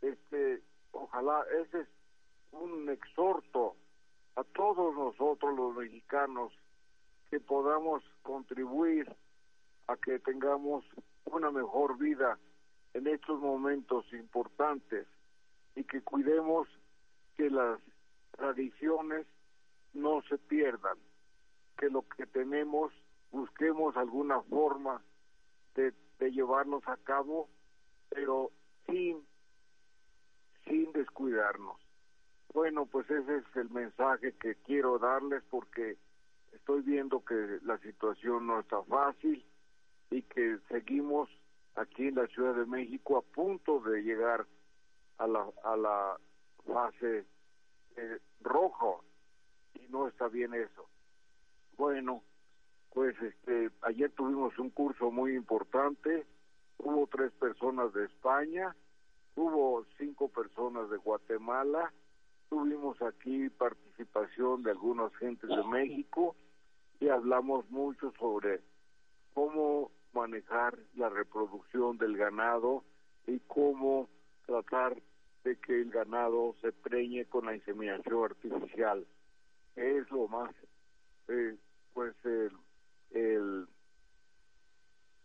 Este, 0.01 0.61
ojalá 0.91 1.45
ese 1.61 1.81
es 1.81 1.87
un 2.51 2.89
exhorto 2.89 3.75
a 4.35 4.43
todos 4.43 4.95
nosotros 4.95 5.55
los 5.55 5.75
mexicanos 5.75 6.53
que 7.29 7.39
podamos 7.39 8.03
contribuir 8.21 9.13
a 9.87 9.97
que 9.97 10.19
tengamos 10.19 10.85
una 11.25 11.51
mejor 11.51 11.97
vida 11.97 12.37
en 12.93 13.07
estos 13.07 13.39
momentos 13.39 14.05
importantes 14.13 15.07
y 15.75 15.83
que 15.83 16.01
cuidemos 16.01 16.67
que 17.35 17.49
las 17.49 17.79
tradiciones 18.31 19.25
no 19.93 20.21
se 20.23 20.37
pierdan, 20.37 20.97
que 21.77 21.89
lo 21.89 22.03
que 22.09 22.25
tenemos 22.25 22.91
busquemos 23.37 23.95
alguna 23.95 24.41
forma 24.41 25.01
de, 25.75 25.93
de 26.19 26.31
llevarlos 26.31 26.81
a 26.87 26.97
cabo, 26.97 27.49
pero 28.09 28.51
sin 28.87 29.25
sin 30.65 30.91
descuidarnos. 30.91 31.77
Bueno, 32.53 32.85
pues 32.85 33.09
ese 33.09 33.37
es 33.37 33.55
el 33.55 33.69
mensaje 33.69 34.33
que 34.33 34.55
quiero 34.55 34.99
darles 34.99 35.43
porque 35.49 35.97
estoy 36.51 36.81
viendo 36.81 37.23
que 37.23 37.59
la 37.63 37.77
situación 37.79 38.47
no 38.47 38.59
está 38.59 38.81
fácil 38.83 39.45
y 40.09 40.21
que 40.23 40.57
seguimos 40.67 41.29
aquí 41.75 42.07
en 42.07 42.15
la 42.15 42.27
Ciudad 42.27 42.55
de 42.55 42.65
México 42.65 43.17
a 43.17 43.21
punto 43.21 43.79
de 43.81 44.01
llegar 44.01 44.45
a 45.19 45.27
la, 45.27 45.45
a 45.63 45.77
la 45.77 46.19
fase 46.65 47.25
eh, 47.95 48.19
rojo 48.41 49.03
y 49.75 49.87
no 49.89 50.07
está 50.07 50.27
bien 50.27 50.53
eso. 50.53 50.89
Bueno, 51.77 52.23
pues 52.97 53.15
este 53.21 53.69
ayer 53.83 54.09
tuvimos 54.13 54.57
un 54.57 54.71
curso 54.71 55.11
muy 55.11 55.35
importante, 55.35 56.25
hubo 56.79 57.05
tres 57.05 57.31
personas 57.33 57.93
de 57.93 58.05
España, 58.05 58.75
hubo 59.35 59.85
cinco 59.99 60.29
personas 60.29 60.89
de 60.89 60.97
Guatemala, 60.97 61.93
tuvimos 62.49 62.99
aquí 63.03 63.49
participación 63.49 64.63
de 64.63 64.71
algunas 64.71 65.15
gentes 65.17 65.47
de 65.47 65.63
México 65.65 66.35
y 66.99 67.09
hablamos 67.09 67.69
mucho 67.69 68.11
sobre 68.17 68.61
cómo 69.35 69.91
manejar 70.11 70.75
la 70.95 71.09
reproducción 71.09 71.99
del 71.99 72.17
ganado 72.17 72.83
y 73.27 73.37
cómo 73.41 74.09
tratar 74.47 74.97
de 75.43 75.55
que 75.57 75.81
el 75.81 75.91
ganado 75.91 76.55
se 76.61 76.71
preñe 76.71 77.25
con 77.25 77.45
la 77.45 77.55
inseminación 77.55 78.23
artificial. 78.23 79.05
Es 79.75 80.09
lo 80.09 80.27
más, 80.27 80.49
eh, 81.27 81.55
pues, 81.93 82.15
el, 82.25 82.51
el 83.11 83.67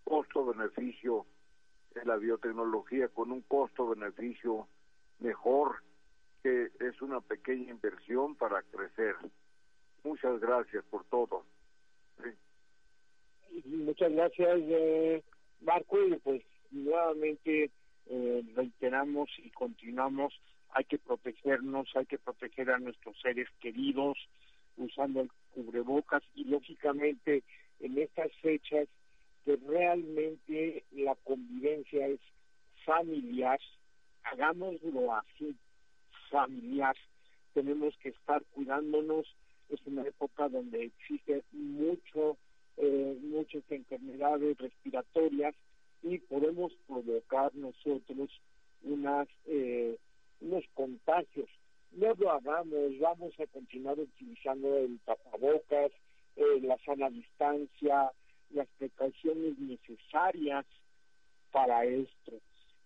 costo-beneficio 0.04 1.26
de 1.94 2.04
la 2.04 2.16
biotecnología 2.16 3.08
con 3.08 3.32
un 3.32 3.42
costo-beneficio 3.42 4.66
mejor, 5.20 5.82
que 6.42 6.70
es 6.80 7.00
una 7.02 7.20
pequeña 7.20 7.70
inversión 7.70 8.34
para 8.34 8.62
crecer. 8.62 9.16
Muchas 10.04 10.40
gracias 10.40 10.84
por 10.90 11.04
todo. 11.04 11.44
Muchas 13.64 14.12
gracias, 14.12 14.60
eh, 14.62 15.22
Marco, 15.60 16.02
y 16.02 16.16
pues 16.16 16.42
nuevamente 16.70 17.70
eh, 18.06 18.42
reiteramos 18.54 19.30
y 19.38 19.50
continuamos, 19.50 20.32
hay 20.70 20.84
que 20.84 20.98
protegernos, 20.98 21.88
hay 21.94 22.06
que 22.06 22.18
proteger 22.18 22.70
a 22.70 22.78
nuestros 22.78 23.20
seres 23.20 23.48
queridos 23.60 24.16
usando 24.78 25.20
el 25.20 25.30
cubrebocas 25.54 26.22
y 26.34 26.44
lógicamente 26.44 27.44
en 27.82 27.98
estas 27.98 28.32
fechas 28.40 28.88
que 29.44 29.56
realmente 29.56 30.84
la 30.92 31.14
convivencia 31.16 32.06
es 32.06 32.20
familiar, 32.84 33.60
hagámoslo 34.22 35.14
así, 35.14 35.54
familiar, 36.30 36.96
tenemos 37.52 37.94
que 37.98 38.10
estar 38.10 38.42
cuidándonos, 38.52 39.26
es 39.68 39.80
una 39.86 40.02
época 40.02 40.48
donde 40.48 40.84
existe 40.84 41.42
mucho 41.52 42.36
eh, 42.78 43.18
muchas 43.22 43.62
enfermedades 43.70 44.56
respiratorias 44.58 45.54
y 46.02 46.18
podemos 46.18 46.72
provocar 46.86 47.54
nosotros 47.54 48.30
unas 48.82 49.28
eh, 49.46 49.98
unos 50.40 50.64
contagios. 50.74 51.48
No 51.92 52.14
lo 52.14 52.32
hagamos, 52.32 52.98
vamos 52.98 53.38
a 53.38 53.46
continuar 53.48 53.98
utilizando 53.98 54.78
el 54.78 54.98
tapabocas, 55.00 55.92
eh, 56.36 56.60
la 56.62 56.78
sana 56.84 57.10
distancia, 57.10 58.10
las 58.50 58.68
precauciones 58.78 59.58
necesarias 59.58 60.64
para 61.50 61.84
esto. 61.84 62.32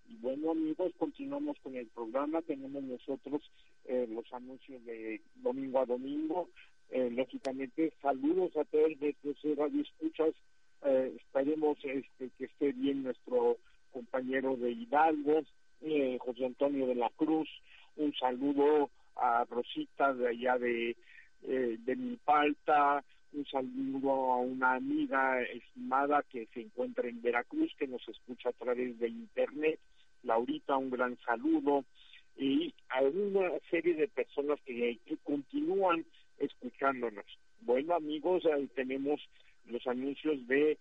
Y 0.09 0.17
bueno 0.17 0.53
amigos, 0.53 0.93
continuamos 0.99 1.57
con 1.63 1.77
el 1.77 1.87
programa, 1.89 2.43
tenemos 2.43 2.83
nosotros 2.83 3.43
eh, 3.85 4.07
los 4.09 4.33
anuncios 4.33 4.85
de 4.85 5.21
domingo 5.37 5.81
a 5.81 5.87
domingo, 5.87 6.49
eh, 6.91 7.11
lógicamente 7.11 7.93
saludos 8.01 8.57
a 8.57 8.65
todos 8.65 8.93
nuestros 9.01 9.37
radioescuchas, 9.57 10.35
eh, 10.85 11.17
esperemos 11.17 11.79
este, 11.83 12.31
que 12.39 12.45
esté 12.45 12.73
bien 12.73 13.03
nuestro 13.03 13.59
compañero 13.93 14.57
de 14.57 14.71
Hidalgo, 14.71 15.43
eh, 15.83 16.19
José 16.21 16.47
Antonio 16.47 16.87
de 16.87 16.95
la 16.95 17.11
Cruz, 17.17 17.49
un 17.97 18.15
saludo 18.15 18.91
a 19.17 19.45
Rosita 19.45 20.15
de 20.15 20.29
allá 20.29 20.59
de, 20.59 20.97
eh, 21.43 21.77
de 21.79 21.97
Milpalta, 21.97 23.05
un 23.33 23.47
saludo 23.47 24.33
a 24.33 24.37
una 24.39 24.75
amiga 24.75 25.43
estimada 25.43 26.23
que 26.31 26.47
se 26.55 26.61
encuentra 26.63 27.09
en 27.09 27.23
Veracruz, 27.23 27.73
que 27.79 27.87
nos 27.87 28.07
escucha 28.09 28.51
a 28.51 28.53
través 28.53 28.99
de 28.99 29.09
internet, 29.09 29.79
Laurita, 30.23 30.77
un 30.77 30.91
gran 30.91 31.19
saludo, 31.25 31.85
y 32.37 32.75
a 32.91 33.03
una 33.03 33.51
serie 33.71 33.95
de 33.95 34.09
personas 34.09 34.61
que, 34.65 34.99
que 35.07 35.17
continúan 35.19 36.05
escuchándonos. 36.39 37.25
Bueno 37.61 37.95
amigos, 37.95 38.45
ahí 38.47 38.67
tenemos 38.75 39.21
los 39.67 39.87
anuncios 39.87 40.47
de, 40.47 40.79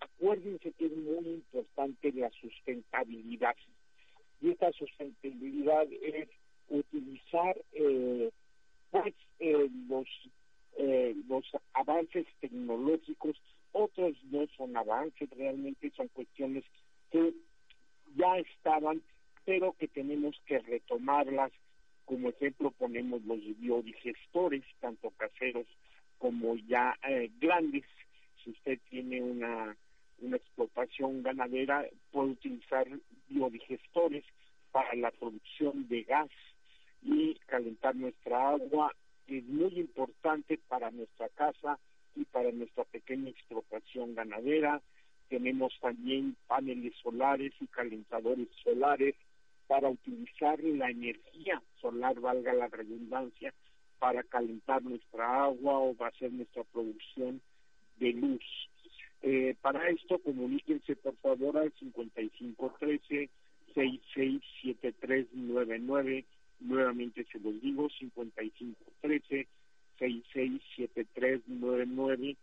acuérdense 0.00 0.72
que 0.72 0.86
es 0.86 0.96
muy 0.96 1.28
importante 1.28 2.12
la 2.12 2.30
sustentabilidad. 2.30 3.56
Y 4.40 4.50
esta 4.50 4.72
sustentabilidad 4.72 5.86
es 5.92 6.28
utilizar 6.68 7.56
eh, 7.72 8.30
pues, 8.90 9.14
eh, 9.38 9.68
los, 9.88 10.08
eh, 10.78 11.14
los 11.28 11.44
avances 11.74 12.26
tecnológicos, 12.40 13.36
otros 13.72 14.14
no 14.30 14.46
son 14.56 14.76
avances, 14.76 15.30
realmente 15.30 15.90
son 15.96 16.08
cuestiones 16.08 16.64
que 17.10 17.32
ya 18.16 18.38
estaban, 18.38 19.02
pero 19.44 19.72
que 19.72 19.88
tenemos 19.88 20.40
que 20.46 20.58
retomarlas. 20.58 21.52
Como 22.04 22.28
ejemplo 22.28 22.70
ponemos 22.72 23.22
los 23.24 23.40
biodigestores, 23.58 24.64
tanto 24.80 25.10
caseros 25.10 25.66
como 26.18 26.56
ya 26.56 26.96
eh, 27.08 27.30
grandes. 27.40 27.84
Si 28.42 28.50
usted 28.50 28.78
tiene 28.90 29.22
una, 29.22 29.76
una 30.20 30.36
explotación 30.36 31.22
ganadera, 31.22 31.86
puede 32.10 32.30
utilizar 32.30 32.86
biodigestores 33.28 34.24
para 34.72 34.94
la 34.94 35.10
producción 35.10 35.88
de 35.88 36.02
gas 36.02 36.30
y 37.02 37.34
calentar 37.46 37.94
nuestra 37.94 38.50
agua. 38.50 38.92
Es 39.26 39.44
muy 39.44 39.78
importante 39.78 40.58
para 40.68 40.90
nuestra 40.90 41.28
casa 41.30 41.78
y 42.14 42.24
para 42.24 42.52
nuestra 42.52 42.84
pequeña 42.84 43.30
explotación 43.30 44.14
ganadera. 44.14 44.80
Tenemos 45.28 45.72
también 45.80 46.36
paneles 46.46 46.94
solares 47.02 47.52
y 47.60 47.66
calentadores 47.66 48.48
solares 48.62 49.16
para 49.66 49.88
utilizar 49.88 50.62
la 50.62 50.90
energía 50.90 51.62
solar, 51.80 52.20
valga 52.20 52.52
la 52.52 52.68
redundancia, 52.68 53.54
para 53.98 54.22
calentar 54.24 54.82
nuestra 54.82 55.44
agua 55.44 55.78
o 55.78 55.94
para 55.94 56.10
hacer 56.10 56.30
nuestra 56.32 56.64
producción 56.64 57.40
de 57.98 58.12
luz. 58.12 58.42
Eh, 59.22 59.56
para 59.62 59.88
esto, 59.88 60.18
comuníquense 60.18 60.96
por 60.96 61.16
favor 61.18 61.56
al 61.56 61.72
5513 61.78 63.30
667399. 63.74 66.24
Nuevamente 66.64 67.26
se 67.30 67.38
los 67.40 67.60
digo, 67.60 67.90
5513 67.90 69.46
667399 69.98 72.36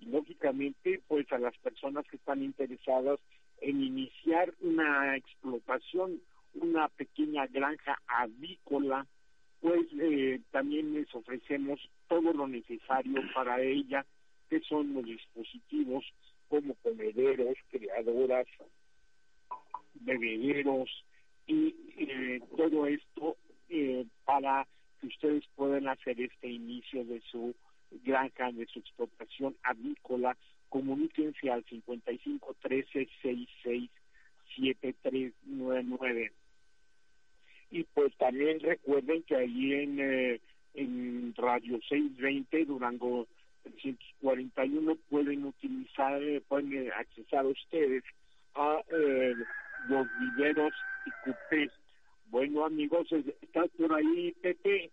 y 0.00 0.06
lógicamente 0.06 1.00
pues 1.08 1.30
a 1.32 1.38
las 1.38 1.56
personas 1.58 2.06
que 2.08 2.16
están 2.16 2.42
interesadas 2.42 3.20
en 3.60 3.82
iniciar 3.82 4.52
una 4.60 5.16
explotación, 5.16 6.20
una 6.54 6.88
pequeña 6.88 7.46
granja 7.46 8.00
avícola, 8.06 9.06
pues 9.60 9.86
eh, 9.98 10.40
también 10.50 10.94
les 10.94 11.12
ofrecemos 11.14 11.80
todo 12.08 12.32
lo 12.32 12.46
necesario 12.46 13.22
para 13.34 13.60
ella, 13.62 14.04
que 14.50 14.60
son 14.60 14.94
los 14.94 15.04
dispositivos 15.04 16.04
como 16.48 16.74
comederos, 16.76 17.56
creadoras, 17.70 18.46
bebederos 19.94 20.88
y 21.46 21.74
eh, 21.96 22.40
todo 22.56 22.86
esto 22.86 23.36
eh, 23.68 24.04
para 24.24 24.66
que 25.00 25.06
ustedes 25.08 25.44
puedan 25.54 25.88
hacer 25.88 26.20
este 26.20 26.48
inicio 26.48 27.04
de 27.04 27.20
su 27.30 27.54
granja, 28.04 28.50
de 28.52 28.66
su 28.66 28.78
explotación 28.78 29.56
avícola, 29.62 30.36
comuníquense 30.68 31.50
al 31.50 31.64
55 31.64 32.56
13 32.60 33.08
66 33.22 33.90
7399. 34.56 36.32
Y 37.70 37.84
pues 37.84 38.14
también 38.16 38.60
recuerden 38.60 39.22
que 39.24 39.36
ahí 39.36 39.72
en, 39.74 39.98
eh, 40.00 40.40
en 40.74 41.34
Radio 41.36 41.78
620, 41.88 42.64
Durango 42.64 43.26
341, 43.64 44.96
pueden 45.10 45.44
utilizar, 45.44 46.22
eh, 46.22 46.40
pueden 46.46 46.92
accesar 46.92 47.44
ustedes 47.46 48.04
a 48.54 48.80
eh, 48.90 49.34
los 49.88 50.06
viveros 50.20 50.72
y 51.06 51.10
cupés. 51.24 51.70
Bueno, 52.28 52.64
amigos, 52.64 53.06
¿estás 53.12 53.70
por 53.78 53.94
ahí, 53.94 54.32
Pepe? 54.42 54.90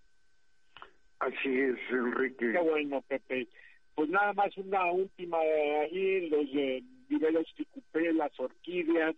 Así 1.19 1.59
es, 1.59 1.77
Enrique. 1.89 2.51
Qué 2.51 2.59
bueno, 2.59 3.01
Pepe. 3.01 3.47
Pues 3.95 4.09
nada 4.09 4.33
más 4.33 4.55
una 4.57 4.91
última 4.91 5.37
ahí, 5.37 6.29
los 6.29 6.45
eh, 6.53 6.83
viveros 7.07 7.45
ticupé, 7.55 8.13
las 8.13 8.37
orquídeas, 8.39 9.15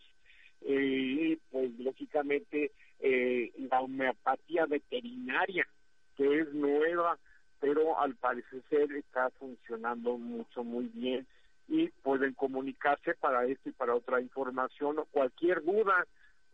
eh, 0.61 0.73
y 0.73 1.35
pues 1.51 1.71
lógicamente 1.79 2.71
eh, 2.99 3.51
la 3.69 3.81
homeopatía 3.81 4.65
veterinaria, 4.65 5.67
que 6.15 6.39
es 6.39 6.53
nueva, 6.53 7.17
pero 7.59 7.99
al 7.99 8.15
parecer 8.15 8.91
está 8.93 9.29
funcionando 9.31 10.17
mucho, 10.17 10.63
muy 10.63 10.85
bien 10.87 11.25
y 11.67 11.87
pueden 12.03 12.33
comunicarse 12.33 13.15
para 13.15 13.45
esto 13.45 13.69
y 13.69 13.73
para 13.73 13.95
otra 13.95 14.21
información 14.21 14.99
o 14.99 15.05
cualquier 15.05 15.63
duda 15.63 16.05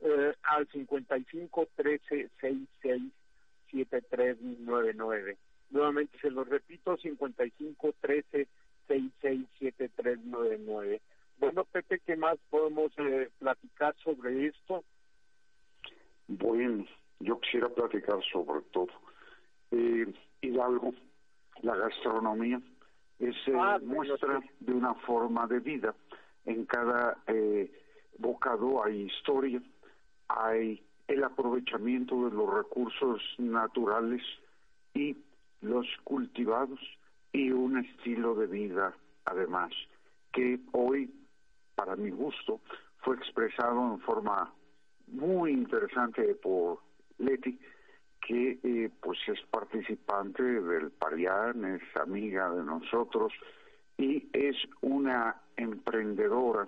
eh, 0.01 0.33
al 0.43 0.67
55 0.67 1.67
13 1.75 2.29
66 2.39 3.13
7399. 3.71 5.37
Nuevamente 5.69 6.17
se 6.19 6.29
lo 6.29 6.43
repito, 6.43 6.97
55 6.97 7.93
13 8.01 8.47
66 8.87 9.47
7399. 9.59 11.01
Bueno, 11.37 11.63
Pepe, 11.65 11.99
¿qué 12.05 12.15
más 12.15 12.37
podemos 12.49 12.91
eh, 12.97 13.29
platicar 13.39 13.95
sobre 14.03 14.47
esto? 14.47 14.83
Bueno, 16.27 16.85
yo 17.19 17.39
quisiera 17.39 17.69
platicar 17.69 18.19
sobre 18.31 18.61
todo. 18.71 18.89
Eh, 19.71 20.13
Hidalgo, 20.41 20.93
la 21.61 21.75
gastronomía, 21.75 22.61
es 23.19 23.35
eh, 23.47 23.53
Ah, 23.57 23.79
muestra 23.83 24.41
de 24.59 24.73
una 24.73 24.93
forma 24.95 25.47
de 25.47 25.59
vida. 25.59 25.95
En 26.45 26.65
cada 26.65 27.17
eh, 27.27 27.71
bocado 28.17 28.83
hay 28.83 29.03
historia, 29.03 29.61
hay 30.37 30.83
el 31.07 31.23
aprovechamiento 31.23 32.29
de 32.29 32.35
los 32.35 32.53
recursos 32.53 33.21
naturales 33.37 34.21
y 34.93 35.17
los 35.61 35.85
cultivados 36.03 36.79
y 37.33 37.51
un 37.51 37.77
estilo 37.77 38.35
de 38.35 38.47
vida 38.47 38.93
además 39.25 39.71
que 40.31 40.59
hoy 40.71 41.13
para 41.75 41.95
mi 41.95 42.09
gusto 42.09 42.61
fue 43.01 43.15
expresado 43.15 43.93
en 43.93 43.99
forma 44.01 44.53
muy 45.07 45.51
interesante 45.51 46.35
por 46.35 46.79
Leti 47.17 47.59
que 48.21 48.59
eh, 48.63 48.89
pues 49.01 49.17
es 49.27 49.41
participante 49.49 50.43
del 50.43 50.91
Parián, 50.91 51.65
es 51.65 51.81
amiga 51.97 52.49
de 52.51 52.63
nosotros 52.63 53.33
y 53.97 54.27
es 54.31 54.55
una 54.81 55.41
emprendedora 55.57 56.67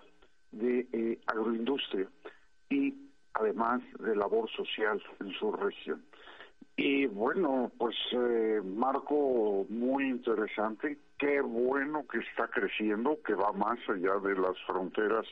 de 0.51 0.88
eh, 0.91 1.20
agroindustria 1.28 2.07
y 2.70 2.93
además 3.34 3.81
de 3.99 4.15
labor 4.15 4.49
social 4.51 5.01
en 5.19 5.31
su 5.34 5.51
región. 5.51 6.03
Y 6.75 7.05
bueno, 7.05 7.71
pues 7.77 7.95
eh, 8.11 8.61
marco 8.63 9.65
muy 9.69 10.09
interesante, 10.09 10.97
qué 11.19 11.41
bueno 11.41 12.05
que 12.07 12.19
está 12.19 12.47
creciendo, 12.47 13.19
que 13.23 13.36
va 13.36 13.51
más 13.51 13.77
allá 13.88 14.15
de 14.19 14.36
las 14.36 14.59
fronteras, 14.65 15.25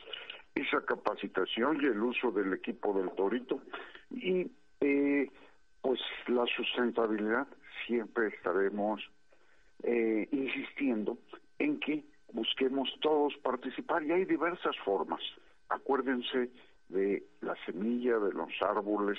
esa 0.54 0.84
capacitación 0.84 1.80
y 1.82 1.86
el 1.86 2.00
uso 2.00 2.30
del 2.30 2.52
equipo 2.52 2.92
del 2.92 3.10
Torito. 3.12 3.60
Y 4.10 4.50
eh, 4.80 5.30
pues 5.80 6.00
la 6.28 6.44
sustentabilidad 6.56 7.48
siempre 7.86 8.28
estaremos 8.28 9.00
eh, 9.82 10.28
insistiendo 10.30 11.18
en 11.58 11.80
que 11.80 12.04
busquemos 12.32 12.88
todos 13.00 13.34
participar 13.42 14.04
y 14.04 14.12
hay 14.12 14.24
diversas 14.24 14.76
formas. 14.84 15.20
Acuérdense 15.68 16.50
de 16.88 17.24
la 17.40 17.54
semilla, 17.64 18.18
de 18.18 18.32
los 18.32 18.50
árboles, 18.60 19.18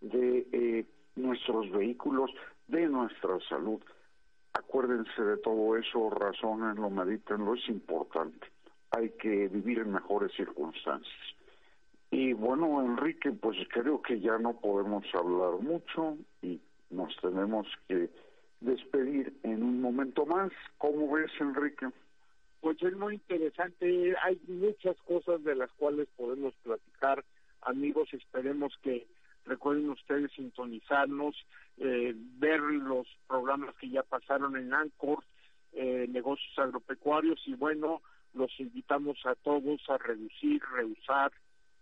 de 0.00 0.46
eh, 0.52 0.86
nuestros 1.16 1.70
vehículos, 1.70 2.30
de 2.68 2.86
nuestra 2.86 3.38
salud. 3.48 3.80
Acuérdense 4.52 5.22
de 5.22 5.36
todo 5.38 5.76
eso, 5.76 6.10
razónenlo, 6.10 6.90
medítenlo, 6.90 7.54
es 7.54 7.68
importante. 7.68 8.46
Hay 8.90 9.10
que 9.10 9.48
vivir 9.48 9.80
en 9.80 9.92
mejores 9.92 10.32
circunstancias. 10.34 11.34
Y 12.10 12.32
bueno, 12.32 12.82
Enrique, 12.82 13.30
pues 13.32 13.56
creo 13.70 14.00
que 14.00 14.18
ya 14.20 14.38
no 14.38 14.58
podemos 14.58 15.04
hablar 15.14 15.60
mucho 15.60 16.16
y 16.40 16.60
nos 16.90 17.14
tenemos 17.20 17.66
que 17.86 18.08
despedir 18.60 19.34
en 19.42 19.62
un 19.62 19.80
momento 19.80 20.24
más. 20.24 20.50
¿Cómo 20.78 21.12
ves, 21.12 21.30
Enrique? 21.38 21.86
Pues 22.60 22.82
es 22.82 22.96
muy 22.96 23.14
interesante, 23.14 24.16
hay 24.22 24.40
muchas 24.48 24.96
cosas 25.02 25.42
de 25.44 25.54
las 25.54 25.70
cuales 25.72 26.08
podemos 26.16 26.54
platicar. 26.64 27.24
Amigos, 27.62 28.12
esperemos 28.12 28.76
que 28.82 29.06
recuerden 29.44 29.90
ustedes 29.90 30.32
sintonizarnos, 30.32 31.36
eh, 31.78 32.14
ver 32.16 32.60
los 32.60 33.06
programas 33.28 33.74
que 33.76 33.88
ya 33.88 34.02
pasaron 34.02 34.56
en 34.56 34.74
ANCOR, 34.74 35.22
eh, 35.72 36.06
negocios 36.08 36.58
agropecuarios 36.58 37.40
y 37.46 37.54
bueno, 37.54 38.02
los 38.34 38.50
invitamos 38.58 39.18
a 39.24 39.34
todos 39.36 39.80
a 39.88 39.98
reducir, 39.98 40.60
reusar, 40.72 41.32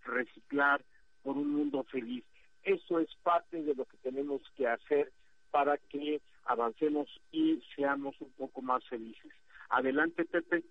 reciclar 0.04 0.84
por 1.22 1.36
un 1.36 1.50
mundo 1.50 1.84
feliz. 1.84 2.24
Eso 2.62 3.00
es 3.00 3.08
parte 3.22 3.62
de 3.62 3.74
lo 3.74 3.84
que 3.86 3.96
tenemos 3.98 4.42
que 4.56 4.66
hacer 4.66 5.12
para 5.50 5.78
que 5.78 6.20
avancemos 6.44 7.08
y 7.32 7.62
seamos 7.74 8.14
un 8.20 8.30
poco 8.32 8.60
más 8.60 8.84
felices. 8.88 9.32
Adelante, 9.70 10.24
Pepe. 10.24 10.64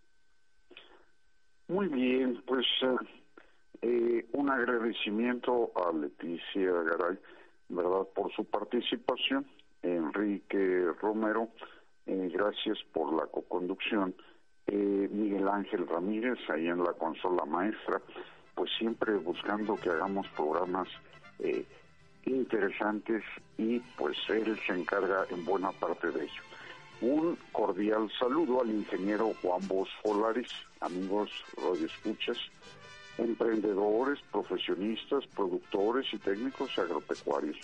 Muy 1.67 1.87
bien, 1.87 2.41
pues 2.45 2.65
eh, 2.83 2.95
eh, 3.81 4.25
un 4.33 4.49
agradecimiento 4.49 5.71
a 5.75 5.91
Leticia 5.91 6.71
Garay, 6.71 7.17
¿verdad?, 7.69 8.07
por 8.13 8.31
su 8.33 8.45
participación. 8.45 9.45
Enrique 9.81 10.87
Romero, 10.99 11.49
eh, 12.05 12.29
gracias 12.33 12.77
por 12.93 13.13
la 13.13 13.27
coconducción. 13.27 14.15
Miguel 14.67 15.47
Ángel 15.47 15.87
Ramírez, 15.87 16.39
ahí 16.49 16.67
en 16.67 16.83
la 16.83 16.93
consola 16.93 17.45
maestra, 17.45 18.01
pues 18.55 18.71
siempre 18.79 19.13
buscando 19.13 19.75
que 19.75 19.89
hagamos 19.89 20.27
programas 20.29 20.87
interesantes 22.25 23.23
y 23.59 23.79
pues 23.95 24.17
él 24.29 24.57
se 24.65 24.73
encarga 24.73 25.25
en 25.29 25.45
buena 25.45 25.71
parte 25.71 26.09
de 26.09 26.23
ello. 26.23 26.41
Un 27.01 27.37
cordial 27.51 28.09
saludo 28.17 28.61
al 28.61 28.69
ingeniero 28.69 29.33
Juan 29.41 29.67
Bos 29.67 29.89
Solares, 30.01 30.49
amigos 30.79 31.29
escuchas, 31.83 32.37
emprendedores, 33.17 34.19
profesionistas, 34.31 35.25
productores 35.35 36.05
y 36.13 36.17
técnicos 36.17 36.77
agropecuarios. 36.79 37.57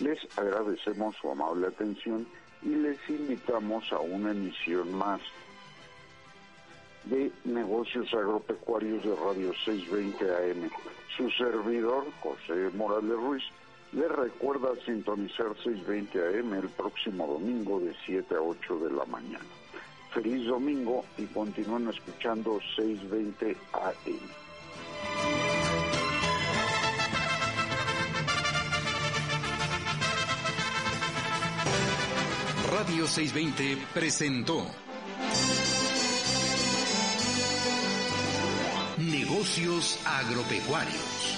Les 0.00 0.18
agradecemos 0.38 1.16
su 1.20 1.30
amable 1.30 1.66
atención 1.66 2.26
y 2.62 2.70
les 2.70 2.98
invitamos 3.08 3.92
a 3.92 4.00
una 4.00 4.30
emisión 4.30 4.92
más 4.94 5.20
de 7.04 7.30
negocios 7.44 8.12
agropecuarios 8.12 9.02
de 9.04 9.14
Radio 9.16 9.52
620 9.64 10.24
AM. 10.24 10.70
Su 11.16 11.30
servidor, 11.30 12.04
José 12.20 12.70
Morales 12.74 13.16
Ruiz, 13.16 13.44
le 13.92 14.08
recuerda 14.08 14.68
sintonizar 14.84 15.54
620 15.62 16.18
AM 16.18 16.54
el 16.54 16.68
próximo 16.68 17.26
domingo 17.26 17.80
de 17.80 17.94
7 18.04 18.34
a 18.34 18.40
8 18.40 18.78
de 18.80 18.90
la 18.92 19.04
mañana. 19.06 19.44
Feliz 20.12 20.46
domingo 20.46 21.04
y 21.16 21.26
continúen 21.26 21.88
escuchando 21.88 22.58
620 22.76 23.56
AM. 23.72 24.18
Radio 32.70 33.06
620 33.06 33.78
presentó 33.94 34.66
Negocios 38.98 40.00
Agropecuarios. 40.04 41.37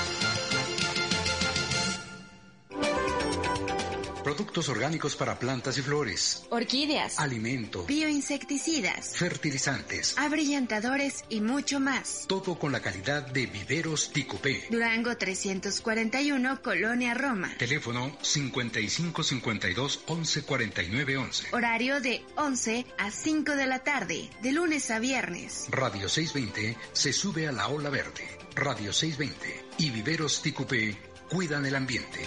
Productos 4.23 4.69
orgánicos 4.69 5.15
para 5.15 5.39
plantas 5.39 5.77
y 5.77 5.81
flores. 5.81 6.43
Orquídeas. 6.49 7.19
Alimento. 7.19 7.85
Bioinsecticidas. 7.85 9.17
Fertilizantes. 9.17 10.15
Abrillantadores 10.17 11.25
y 11.29 11.41
mucho 11.41 11.79
más. 11.79 12.25
Todo 12.27 12.59
con 12.59 12.71
la 12.71 12.81
calidad 12.81 13.25
de 13.27 13.47
Viveros 13.47 14.11
Ticupé. 14.11 14.67
Durango 14.69 15.17
341, 15.17 16.61
Colonia 16.61 17.13
Roma. 17.15 17.51
Teléfono 17.57 18.15
5552 18.21 20.03
1149 20.07 21.17
11. 21.17 21.47
Horario 21.53 21.99
de 21.99 22.23
11 22.35 22.85
a 22.99 23.09
5 23.09 23.55
de 23.55 23.67
la 23.67 23.79
tarde, 23.79 24.29
de 24.41 24.51
lunes 24.51 24.91
a 24.91 24.99
viernes. 24.99 25.65
Radio 25.69 26.07
620 26.07 26.77
se 26.93 27.11
sube 27.11 27.47
a 27.47 27.51
la 27.51 27.67
ola 27.69 27.89
verde. 27.89 28.37
Radio 28.55 28.93
620 28.93 29.65
y 29.79 29.89
Viveros 29.89 30.41
Ticupé 30.41 30.97
cuidan 31.29 31.65
el 31.65 31.75
ambiente. 31.75 32.19